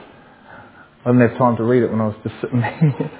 I 1.05 1.11
didn't 1.11 1.29
have 1.29 1.37
time 1.37 1.57
to 1.57 1.63
read 1.63 1.83
it 1.83 1.91
when 1.91 2.01
I 2.01 2.07
was 2.07 2.15
just 2.23 2.35
sitting 2.41 2.59
there. 2.61 3.11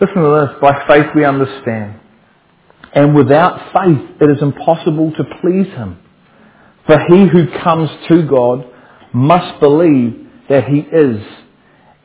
Listen 0.00 0.22
to 0.22 0.46
this. 0.46 0.60
By 0.60 0.86
faith 0.86 1.06
we 1.16 1.24
understand. 1.24 1.98
And 2.94 3.16
without 3.16 3.72
faith 3.72 4.16
it 4.20 4.30
is 4.30 4.40
impossible 4.40 5.12
to 5.12 5.24
please 5.42 5.66
Him. 5.74 5.98
For 6.86 6.98
he 7.08 7.26
who 7.26 7.48
comes 7.60 7.90
to 8.08 8.22
God 8.28 8.66
must 9.12 9.58
believe 9.58 10.24
that 10.48 10.68
He 10.68 10.78
is 10.78 11.20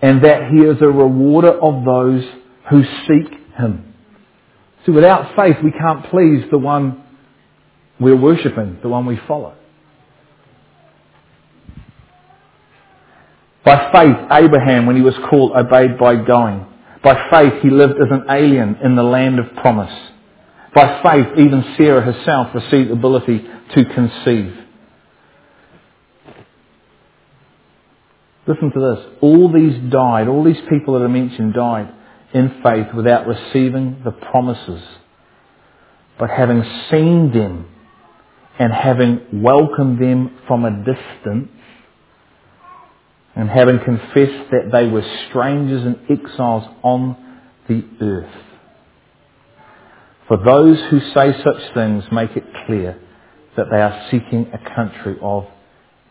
and 0.02 0.24
that 0.24 0.50
He 0.52 0.62
is 0.62 0.78
a 0.82 0.88
rewarder 0.88 1.52
of 1.52 1.86
those 1.86 2.24
who 2.72 2.84
seek 3.08 3.32
Him. 3.58 3.94
So 4.88 4.92
without 4.92 5.36
faith 5.36 5.58
we 5.64 5.72
can't 5.72 6.06
please 6.10 6.44
the 6.50 6.58
one 6.58 7.04
we're 8.00 8.16
worshipping, 8.16 8.80
the 8.82 8.90
one 8.90 9.06
we 9.06 9.20
follow. 9.28 9.56
By 13.64 13.92
faith, 13.92 14.28
Abraham, 14.32 14.86
when 14.86 14.96
he 14.96 15.02
was 15.02 15.16
called, 15.30 15.54
obeyed 15.54 15.98
by 15.98 16.18
going. 16.18 16.68
By 17.04 17.30
faith, 17.32 17.64
he 17.64 17.70
lived 17.70 17.94
as 17.94 18.12
an 18.12 18.26
alien 18.30 18.78
in 18.84 18.96
the 18.96 19.04
land 19.04 19.40
of 19.40 19.56
promise. 19.56 19.94
By 20.74 21.02
faith, 21.02 21.40
even 21.40 21.74
Sarah 21.78 22.02
herself 22.02 22.54
received 22.54 22.92
ability 22.92 23.44
to 23.74 23.86
conceive. 23.86 24.56
Listen 28.48 28.72
to 28.72 28.80
this. 28.80 29.06
All 29.22 29.52
these 29.52 29.92
died, 29.92 30.28
all 30.28 30.44
these 30.44 30.62
people 30.70 30.94
that 30.94 31.04
are 31.04 31.10
mentioned 31.10 31.54
died 31.54 31.92
in 32.34 32.62
faith 32.62 32.94
without 32.94 33.26
receiving 33.26 34.02
the 34.04 34.12
promises. 34.12 34.84
But 36.20 36.30
having 36.30 36.64
seen 36.92 37.32
them 37.32 37.68
and 38.58 38.72
having 38.72 39.42
welcomed 39.44 40.00
them 40.00 40.38
from 40.48 40.66
a 40.66 40.72
distance, 40.72 41.50
and 43.36 43.50
having 43.50 43.80
confessed 43.80 44.52
that 44.52 44.70
they 44.72 44.88
were 44.88 45.04
strangers 45.30 45.86
and 45.86 46.00
exiles 46.10 46.64
on 46.84 47.18
the 47.68 47.84
earth. 48.02 48.44
For 50.28 50.38
those 50.38 50.80
who 50.90 51.00
say 51.14 51.34
such 51.44 51.74
things 51.74 52.04
make 52.12 52.36
it 52.36 52.46
clear 52.66 53.00
that 53.58 53.68
they 53.70 53.78
are 53.78 54.08
seeking 54.10 54.52
a 54.54 54.76
country 54.76 55.18
of 55.22 55.46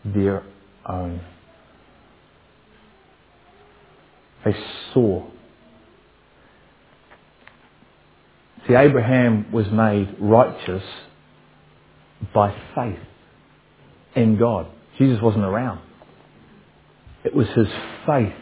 their 0.03 0.43
own. 0.87 1.21
They 4.45 4.55
saw. 4.93 5.25
See, 8.67 8.75
Abraham 8.75 9.51
was 9.51 9.65
made 9.71 10.15
righteous 10.19 10.83
by 12.33 12.55
faith 12.75 12.99
in 14.15 14.37
God. 14.37 14.67
Jesus 14.97 15.21
wasn't 15.21 15.43
around. 15.43 15.81
It 17.23 17.35
was 17.35 17.47
his 17.49 17.67
faith. 18.05 18.33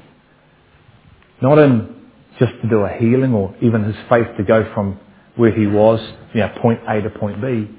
Not 1.42 1.58
in 1.58 2.10
just 2.40 2.54
to 2.62 2.70
do 2.70 2.80
a 2.80 2.90
healing 2.90 3.34
or 3.34 3.56
even 3.62 3.84
his 3.84 3.96
faith 4.10 4.28
to 4.38 4.44
go 4.44 4.72
from 4.74 5.00
where 5.36 5.52
he 5.52 5.68
was, 5.68 6.00
you 6.34 6.42
know, 6.42 6.54
point 6.62 6.82
A 6.88 7.02
to 7.02 7.10
point 7.10 7.42
B, 7.42 7.70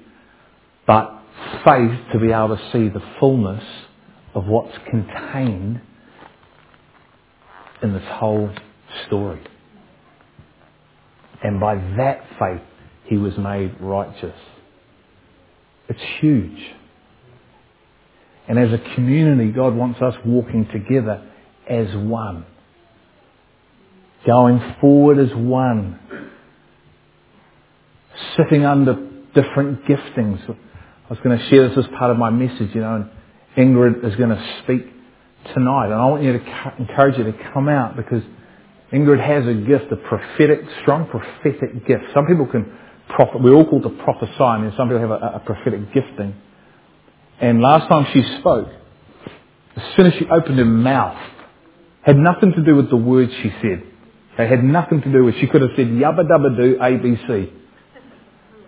but 0.86 1.20
faith 1.64 1.98
to 2.12 2.18
be 2.18 2.32
able 2.32 2.56
to 2.56 2.70
see 2.72 2.88
the 2.88 3.02
fullness 3.20 3.64
of 4.34 4.46
what's 4.46 4.76
contained 4.90 5.80
in 7.82 7.92
this 7.92 8.04
whole 8.06 8.50
story. 9.06 9.40
And 11.42 11.60
by 11.60 11.74
that 11.96 12.24
faith, 12.38 12.62
he 13.04 13.16
was 13.16 13.36
made 13.36 13.76
righteous. 13.80 14.34
It's 15.88 16.00
huge. 16.20 16.74
And 18.48 18.58
as 18.58 18.72
a 18.72 18.94
community, 18.94 19.52
God 19.52 19.74
wants 19.74 20.00
us 20.02 20.14
walking 20.24 20.66
together 20.72 21.26
as 21.68 21.94
one. 21.96 22.44
Going 24.26 24.74
forward 24.80 25.18
as 25.18 25.34
one. 25.34 25.98
Sitting 28.36 28.64
under 28.64 28.94
different 29.34 29.84
giftings. 29.84 30.40
I 30.48 31.08
was 31.10 31.18
going 31.22 31.38
to 31.38 31.48
share 31.48 31.68
this 31.68 31.78
as 31.78 31.86
part 31.98 32.10
of 32.10 32.16
my 32.16 32.30
message, 32.30 32.74
you 32.74 32.80
know, 32.80 32.96
and 32.96 33.10
Ingrid 33.56 34.04
is 34.04 34.16
going 34.16 34.30
to 34.30 34.60
speak 34.62 34.86
tonight. 35.54 35.86
And 35.86 35.94
I 35.94 36.06
want 36.06 36.22
you 36.22 36.32
to 36.32 36.74
encourage 36.78 37.18
you 37.18 37.24
to 37.24 37.34
come 37.52 37.68
out 37.68 37.96
because 37.96 38.22
Ingrid 38.92 39.20
has 39.24 39.46
a 39.46 39.54
gift, 39.54 39.92
a 39.92 39.96
prophetic, 39.96 40.60
strong 40.82 41.08
prophetic 41.08 41.86
gift. 41.86 42.04
Some 42.14 42.26
people 42.26 42.46
can, 42.46 42.72
prophet, 43.08 43.42
we're 43.42 43.54
all 43.54 43.64
called 43.68 43.82
to 43.84 43.90
prophesy, 43.90 44.34
and 44.38 44.72
some 44.76 44.88
people 44.88 45.00
have 45.00 45.10
a, 45.10 45.36
a 45.36 45.40
prophetic 45.40 45.92
gifting. 45.92 46.34
And 47.40 47.60
last 47.60 47.88
time 47.88 48.06
she 48.12 48.22
spoke, 48.40 48.68
as 49.76 49.82
soon 49.96 50.06
as 50.06 50.14
she 50.14 50.26
opened 50.28 50.58
her 50.58 50.64
mouth, 50.64 51.18
had 52.02 52.16
nothing 52.16 52.52
to 52.52 52.62
do 52.62 52.76
with 52.76 52.90
the 52.90 52.96
words 52.96 53.32
she 53.42 53.50
said. 53.62 53.82
They 54.36 54.46
had 54.46 54.62
nothing 54.62 55.02
to 55.02 55.12
do 55.12 55.24
with, 55.24 55.36
she 55.36 55.46
could 55.46 55.62
have 55.62 55.70
said 55.76 55.86
yabba 55.88 56.24
dabba 56.24 56.56
do 56.56 56.76
ABC. 56.76 57.52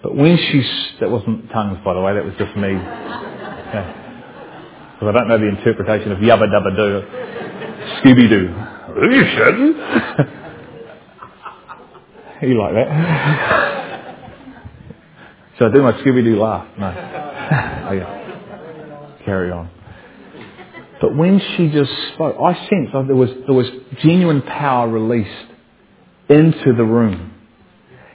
But 0.03 0.15
when 0.15 0.37
she, 0.37 0.63
that 1.01 1.11
wasn't 1.11 1.51
tongues 1.51 1.79
by 1.85 1.95
the 1.95 2.01
way, 2.01 2.15
that 2.15 2.25
was 2.25 2.35
just 2.39 2.57
me. 2.57 2.75
Because 4.99 5.09
I 5.09 5.13
don't 5.13 5.29
know 5.29 5.39
the 5.39 5.49
interpretation 5.49 6.13
of 6.13 6.19
yabba 6.19 6.47
dabba 6.49 6.77
do. 6.77 7.03
Scooby 8.01 8.29
Doo. 8.29 8.55
You 9.11 9.25
shouldn't. 9.37 9.77
you 12.43 12.59
like 12.61 12.75
that? 12.75 13.73
Should 15.59 15.71
I 15.71 15.75
do 15.75 15.83
my 15.83 15.93
Scooby 15.93 16.25
Doo 16.25 16.41
laugh? 16.41 16.67
No. 16.79 17.23
Oh, 17.87 19.25
carry 19.25 19.53
on. 19.53 19.71
But 21.01 21.15
when 21.15 21.41
she 21.57 21.69
just 21.69 21.91
spoke, 22.15 22.37
I 22.43 22.55
sensed 22.69 22.93
there 22.93 23.15
was, 23.15 23.31
there 23.47 23.55
was 23.55 23.67
genuine 24.03 24.43
power 24.43 24.89
released 24.89 25.53
into 26.29 26.75
the 26.77 26.85
room. 26.85 27.33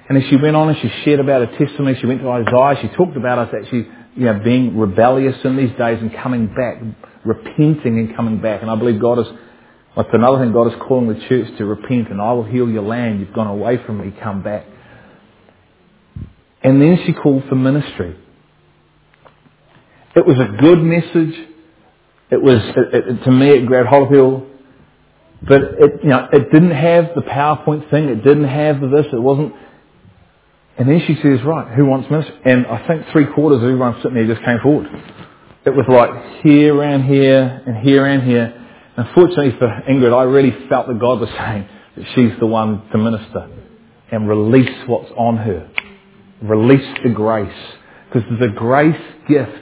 And 0.10 0.18
as 0.18 0.30
she 0.30 0.36
went 0.36 0.56
on 0.56 0.70
and 0.70 0.78
she 0.80 0.90
shared 1.06 1.22
about 1.22 1.48
her 1.48 1.58
testimony, 1.58 1.98
she 2.00 2.08
went 2.08 2.22
to 2.22 2.30
Isaiah, 2.30 2.82
she 2.82 2.96
talked 2.96 3.16
about 3.16 3.38
us 3.40 3.54
actually 3.58 3.88
you 4.16 4.26
know, 4.26 4.40
being 4.44 4.78
rebellious 4.78 5.38
in 5.46 5.56
these 5.56 5.72
days 5.78 6.00
and 6.02 6.14
coming 6.14 6.48
back, 6.48 6.82
repenting 7.24 7.98
and 8.00 8.16
coming 8.16 8.42
back. 8.42 8.62
And 8.62 8.70
I 8.70 8.76
believe 8.76 9.00
God 9.00 9.20
is, 9.20 9.28
that's 9.96 10.10
another 10.12 10.44
thing, 10.44 10.52
God 10.52 10.68
is 10.68 10.80
calling 10.86 11.08
the 11.08 11.28
church 11.30 11.58
to 11.58 11.66
repent 11.66 12.10
and 12.10 12.22
I 12.22 12.34
will 12.34 12.44
heal 12.44 12.70
your 12.70 12.84
land. 12.84 13.20
You've 13.22 13.34
gone 13.34 13.48
away 13.48 13.78
from 13.86 14.00
me, 14.00 14.14
come 14.22 14.44
back. 14.44 14.66
And 16.64 16.82
then 16.82 17.00
she 17.06 17.14
called 17.14 17.44
for 17.50 17.56
ministry. 17.56 18.16
It 20.16 20.26
was 20.26 20.38
a 20.38 20.62
good 20.62 20.80
message. 20.80 21.48
It 22.30 22.42
was, 22.42 22.62
it, 22.76 23.08
it, 23.08 23.24
to 23.24 23.32
me, 23.32 23.50
it 23.50 23.66
grabbed 23.66 23.88
hold 23.88 24.04
of 24.04 24.10
people. 24.10 24.48
But 25.42 25.62
it, 25.62 26.04
you 26.04 26.10
know, 26.10 26.28
it 26.32 26.52
didn't 26.52 26.72
have 26.72 27.16
the 27.16 27.22
PowerPoint 27.22 27.90
thing. 27.90 28.10
It 28.10 28.24
didn't 28.24 28.48
have 28.48 28.80
the 28.80 28.88
this. 28.88 29.08
It 29.12 29.22
wasn't. 29.22 29.54
And 30.78 30.88
then 30.88 31.02
she 31.08 31.16
says, 31.16 31.44
right, 31.44 31.74
who 31.76 31.86
wants 31.86 32.10
ministry? 32.10 32.36
And 32.46 32.68
I 32.68 32.88
think 32.88 33.06
three 33.12 33.26
quarters 33.34 33.58
of 33.58 33.64
everyone 33.64 33.96
sitting 33.98 34.14
there 34.14 34.28
just 34.28 34.46
came 34.46 34.60
forward. 34.62 34.88
It 35.66 35.72
was 35.72 35.86
like 35.88 36.44
here, 36.44 36.76
around 36.76 37.04
here, 37.04 37.64
and 37.66 37.78
here, 37.78 38.06
and 38.06 38.24
here. 38.24 38.58
Unfortunately 38.98 39.56
for 39.58 39.68
Ingrid, 39.90 40.14
I 40.14 40.24
really 40.24 40.68
felt 40.68 40.88
that 40.88 41.00
God 41.00 41.20
was 41.20 41.30
saying 41.38 41.68
that 41.98 42.06
she's 42.16 42.40
the 42.40 42.48
one 42.48 42.88
to 42.92 42.98
minister 42.98 43.50
and 44.12 44.28
release 44.28 44.88
what's 44.88 45.12
on 45.16 45.38
her. 45.38 45.70
Release 46.42 46.98
the 47.04 47.10
grace. 47.10 47.54
Because 48.08 48.30
there's 48.30 48.52
a 48.52 48.56
grace 48.56 49.02
gift 49.28 49.62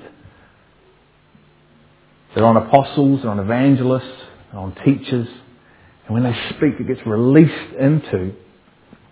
they're 2.36 2.46
on 2.46 2.58
apostles, 2.58 3.22
they're 3.22 3.32
on 3.32 3.40
evangelists, 3.40 4.24
they're 4.52 4.62
on 4.62 4.76
teachers. 4.86 5.28
And 6.06 6.14
when 6.14 6.24
they 6.24 6.34
speak, 6.52 6.80
it 6.80 6.88
gets 6.88 7.06
released 7.06 7.74
into 7.80 8.34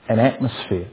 an 0.08 0.20
atmosphere. 0.20 0.90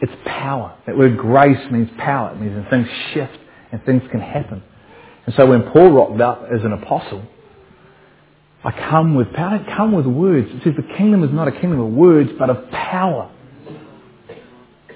It's 0.00 0.12
power. 0.24 0.76
That 0.86 0.96
word 0.96 1.16
grace 1.16 1.70
means 1.70 1.90
power. 1.98 2.32
It 2.32 2.40
means 2.40 2.56
that 2.56 2.70
things 2.70 2.88
shift 3.12 3.38
and 3.72 3.84
things 3.84 4.02
can 4.10 4.20
happen. 4.20 4.62
And 5.26 5.34
so 5.34 5.46
when 5.46 5.70
Paul 5.72 5.90
rocked 5.90 6.20
up 6.20 6.44
as 6.54 6.64
an 6.64 6.72
apostle, 6.72 7.24
I 8.64 8.70
come 8.72 9.14
with 9.14 9.32
power. 9.32 9.58
I 9.58 9.76
come 9.76 9.92
with 9.92 10.06
words. 10.06 10.48
It 10.50 10.62
says 10.64 10.74
the 10.76 10.96
kingdom 10.96 11.22
is 11.22 11.30
not 11.32 11.48
a 11.48 11.52
kingdom 11.52 11.80
of 11.80 11.92
words, 11.92 12.30
but 12.38 12.50
of 12.50 12.70
power. 12.70 13.30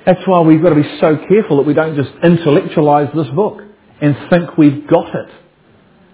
That's 0.08 0.26
why 0.26 0.40
we've 0.40 0.62
got 0.62 0.70
to 0.70 0.74
be 0.74 0.98
so 1.02 1.18
careful 1.28 1.58
that 1.58 1.66
we 1.66 1.74
don't 1.74 1.94
just 1.94 2.08
intellectualize 2.24 3.10
this 3.14 3.26
book 3.28 3.60
and 4.00 4.16
think 4.30 4.56
we've 4.56 4.88
got 4.88 5.14
it 5.14 5.28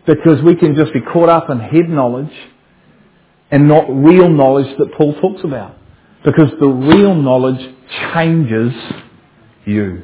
because 0.05 0.43
we 0.43 0.57
can 0.57 0.75
just 0.75 0.93
be 0.93 1.01
caught 1.01 1.29
up 1.29 1.49
in 1.49 1.61
head 1.61 1.89
knowledge 1.89 2.33
and 3.53 3.69
not 3.69 3.85
real 3.89 4.29
knowledge 4.29 4.77
that 4.79 4.95
Paul 4.95 5.15
talks 5.21 5.45
about. 5.45 5.79
Because 6.25 6.51
the 6.59 6.67
real 6.67 7.15
knowledge 7.15 7.73
changes 8.13 8.73
you 9.65 10.03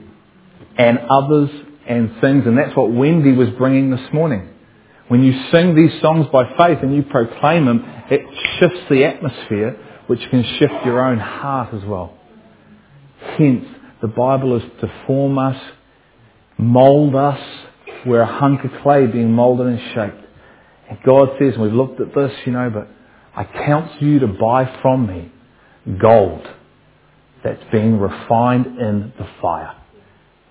and 0.78 1.00
others 1.10 1.50
and 1.88 2.12
things. 2.20 2.46
And 2.46 2.56
that's 2.56 2.76
what 2.76 2.92
Wendy 2.92 3.32
was 3.32 3.48
bringing 3.58 3.90
this 3.90 4.12
morning. 4.12 4.50
When 5.08 5.24
you 5.24 5.32
sing 5.50 5.74
these 5.74 6.00
songs 6.00 6.28
by 6.32 6.44
faith 6.56 6.78
and 6.82 6.94
you 6.94 7.02
proclaim 7.02 7.64
them, 7.66 7.84
it 8.08 8.20
shifts 8.60 8.88
the 8.88 9.04
atmosphere, 9.04 9.76
which 10.06 10.20
can 10.30 10.44
shift 10.60 10.74
your 10.84 11.04
own 11.04 11.18
heart 11.18 11.74
as 11.74 11.84
well. 11.84 12.14
Hence, 13.36 13.66
the 14.00 14.08
Bible 14.08 14.56
is 14.56 14.62
to 14.80 14.92
form 15.06 15.38
us, 15.38 15.56
mould 16.58 17.14
us, 17.14 17.40
we're 18.06 18.22
a 18.22 18.38
hunk 18.38 18.64
of 18.64 18.70
clay 18.82 19.06
being 19.06 19.32
molded 19.32 19.66
and 19.66 19.80
shaped. 19.94 20.24
And 20.88 20.98
God 21.04 21.30
says, 21.38 21.54
and 21.54 21.62
we've 21.62 21.72
looked 21.72 22.00
at 22.00 22.14
this, 22.14 22.32
you 22.46 22.52
know, 22.52 22.70
but 22.70 22.88
I 23.36 23.44
counsel 23.44 24.02
you 24.02 24.20
to 24.20 24.26
buy 24.26 24.78
from 24.82 25.06
me 25.06 25.30
gold 26.00 26.46
that's 27.44 27.62
being 27.70 27.98
refined 27.98 28.66
in 28.66 29.12
the 29.18 29.28
fire. 29.40 29.76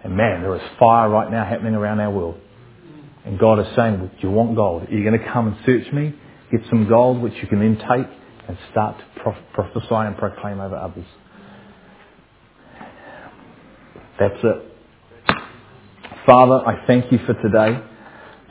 And 0.04 0.16
man, 0.16 0.41
there 0.41 0.56
is 0.56 0.62
fire 0.80 1.10
right 1.10 1.30
now 1.30 1.43
happening 1.43 1.76
around 1.76 2.00
our 2.00 2.12
world. 2.12 2.39
And 3.26 3.38
God 3.38 3.60
is 3.60 3.68
saying, 3.76 3.97
do 3.97 4.28
you 4.28 4.32
want 4.32 4.56
gold? 4.56 4.88
Are 4.88 4.93
you 4.93 5.04
going 5.04 5.20
to 5.20 5.32
come 5.32 5.47
and 5.47 5.58
search 5.66 5.91
me? 5.91 6.16
Get 6.52 6.62
some 6.70 6.88
gold 6.88 7.22
which 7.22 7.34
you 7.41 7.47
can 7.47 7.60
then 7.60 7.78
take 7.78 8.08
and 8.47 8.58
start 8.72 8.97
to 8.97 9.36
prophesy 9.54 9.88
and 9.91 10.18
proclaim 10.18 10.60
over 10.60 10.76
others. 10.76 11.06
That's 14.20 14.36
it. 14.43 14.65
Father, 16.26 16.55
I 16.55 16.86
thank 16.86 17.11
you 17.11 17.20
for 17.26 17.34
today. 17.36 17.82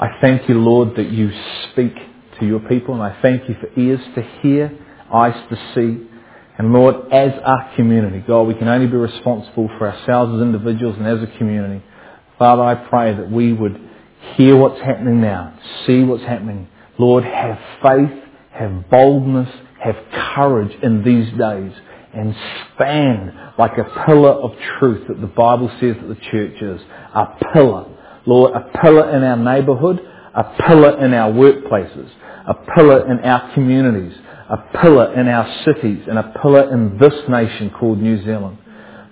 I 0.01 0.09
thank 0.21 0.49
you, 0.49 0.55
Lord, 0.61 0.97
that 0.97 1.11
you 1.11 1.31
speak 1.71 1.95
to 2.41 2.47
your 2.47 2.61
people, 2.61 2.95
and 2.95 3.03
I 3.03 3.21
thank 3.21 3.49
you 3.49 3.55
for 3.61 3.79
ears 3.79 4.01
to 4.15 4.23
hear, 4.41 4.77
eyes 5.13 5.35
to 5.51 5.57
see. 5.75 6.09
And 6.57 6.73
Lord, 6.73 7.13
as 7.13 7.33
our 7.45 7.73
community, 7.77 8.25
God, 8.27 8.43
we 8.43 8.55
can 8.55 8.69
only 8.69 8.87
be 8.87 8.97
responsible 8.97 9.69
for 9.79 9.93
ourselves 9.93 10.35
as 10.35 10.41
individuals 10.41 10.97
and 10.99 11.07
as 11.07 11.23
a 11.23 11.39
community. 11.39 11.85
Father, 12.39 12.63
I 12.63 12.75
pray 12.89 13.15
that 13.15 13.31
we 13.31 13.53
would 13.53 13.79
hear 14.37 14.57
what's 14.57 14.81
happening 14.81 15.21
now, 15.21 15.59
see 15.87 16.03
what's 16.03 16.25
happening. 16.25 16.69
Lord, 16.99 17.25
have 17.25 17.59
faith, 17.83 18.25
have 18.53 18.89
boldness, 18.91 19.49
have 19.81 19.97
courage 20.35 20.77
in 20.83 21.05
these 21.05 21.31
days 21.39 21.73
and 22.15 22.35
stand 22.75 23.33
like 23.59 23.77
a 23.79 24.05
pillar 24.07 24.31
of 24.31 24.53
truth 24.79 25.09
that 25.09 25.21
the 25.21 25.27
Bible 25.27 25.69
says 25.81 25.97
that 26.01 26.09
the 26.09 26.21
church 26.31 26.61
is. 26.61 26.81
A 27.15 27.27
pillar. 27.53 27.87
Lord, 28.27 28.53
a 28.55 28.79
pillar 28.81 29.17
in 29.17 29.23
our 29.23 29.37
neighbourhood, 29.37 30.01
a 30.35 30.45
pillar 30.67 31.05
in 31.05 31.15
our 31.15 31.33
workplaces, 31.33 32.11
a 32.47 32.55
pillar 32.75 33.11
in 33.11 33.21
our 33.21 33.53
communities, 33.55 34.17
a 34.49 34.79
pillar 34.81 35.15
in 35.19 35.29
our 35.29 35.65
cities, 35.65 36.05
and 36.09 36.19
a 36.19 36.35
pillar 36.41 36.73
in 36.73 36.99
this 36.99 37.15
nation 37.29 37.71
called 37.71 37.99
New 38.01 38.25
Zealand. 38.25 38.59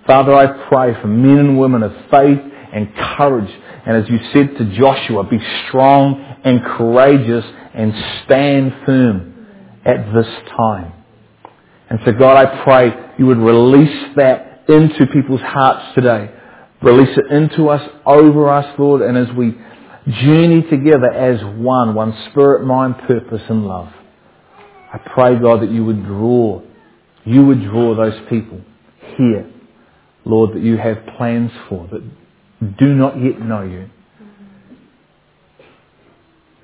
Father, 0.05 0.33
I 0.33 0.67
pray 0.69 0.99
for 1.01 1.07
men 1.07 1.37
and 1.37 1.59
women 1.59 1.83
of 1.83 1.91
faith 2.09 2.39
and 2.73 2.93
courage. 3.17 3.53
And 3.85 4.03
as 4.03 4.09
you 4.09 4.19
said 4.33 4.57
to 4.57 4.77
Joshua, 4.77 5.23
be 5.25 5.39
strong 5.67 6.21
and 6.43 6.63
courageous 6.63 7.45
and 7.73 7.93
stand 8.23 8.73
firm 8.85 9.47
at 9.85 10.13
this 10.13 10.27
time. 10.55 10.93
And 11.89 11.99
so 12.05 12.11
God, 12.11 12.45
I 12.45 12.63
pray 12.63 12.91
you 13.17 13.25
would 13.27 13.37
release 13.37 14.15
that 14.15 14.63
into 14.67 15.05
people's 15.07 15.41
hearts 15.41 15.95
today. 15.95 16.31
Release 16.81 17.17
it 17.17 17.31
into 17.31 17.69
us, 17.69 17.81
over 18.05 18.49
us, 18.49 18.77
Lord, 18.77 19.01
and 19.01 19.17
as 19.17 19.33
we 19.35 19.57
journey 20.21 20.61
together 20.63 21.09
as 21.09 21.41
one, 21.57 21.95
one 21.95 22.15
spirit, 22.29 22.65
mind, 22.65 22.95
purpose, 23.07 23.41
and 23.49 23.65
love. 23.65 23.89
I 24.93 24.99
pray, 25.13 25.37
God, 25.39 25.61
that 25.61 25.71
you 25.71 25.83
would 25.85 26.05
draw, 26.05 26.61
you 27.25 27.45
would 27.45 27.63
draw 27.63 27.95
those 27.95 28.19
people 28.29 28.61
here, 29.17 29.49
Lord, 30.23 30.53
that 30.55 30.61
you 30.61 30.77
have 30.77 30.97
plans 31.17 31.51
for, 31.67 31.87
that 31.91 32.77
do 32.77 32.93
not 32.93 33.21
yet 33.21 33.41
know 33.41 33.63
you. 33.63 33.89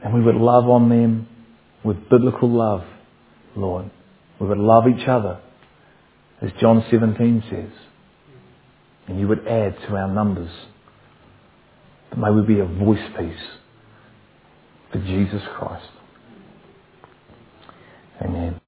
And 0.04 0.14
we 0.14 0.22
would 0.22 0.36
love 0.36 0.70
on 0.70 0.90
them 0.90 1.28
with 1.84 2.10
biblical 2.10 2.50
love, 2.50 2.84
Lord. 3.56 3.90
We 4.40 4.48
would 4.48 4.58
love 4.58 4.86
each 4.88 5.08
other, 5.08 5.40
as 6.42 6.52
John 6.60 6.84
17 6.90 7.44
says. 7.50 7.80
And 9.08 9.20
you 9.20 9.28
would 9.28 9.48
add 9.48 9.76
to 9.88 9.96
our 9.96 10.08
numbers. 10.08 10.52
But 12.10 12.20
may 12.20 12.32
we 12.32 12.42
be 12.42 12.60
a 12.60 12.66
voice 12.66 13.04
piece 13.18 13.36
for 14.92 15.00
Jesus 15.00 15.42
Christ. 15.58 15.90
Amen. 18.22 18.60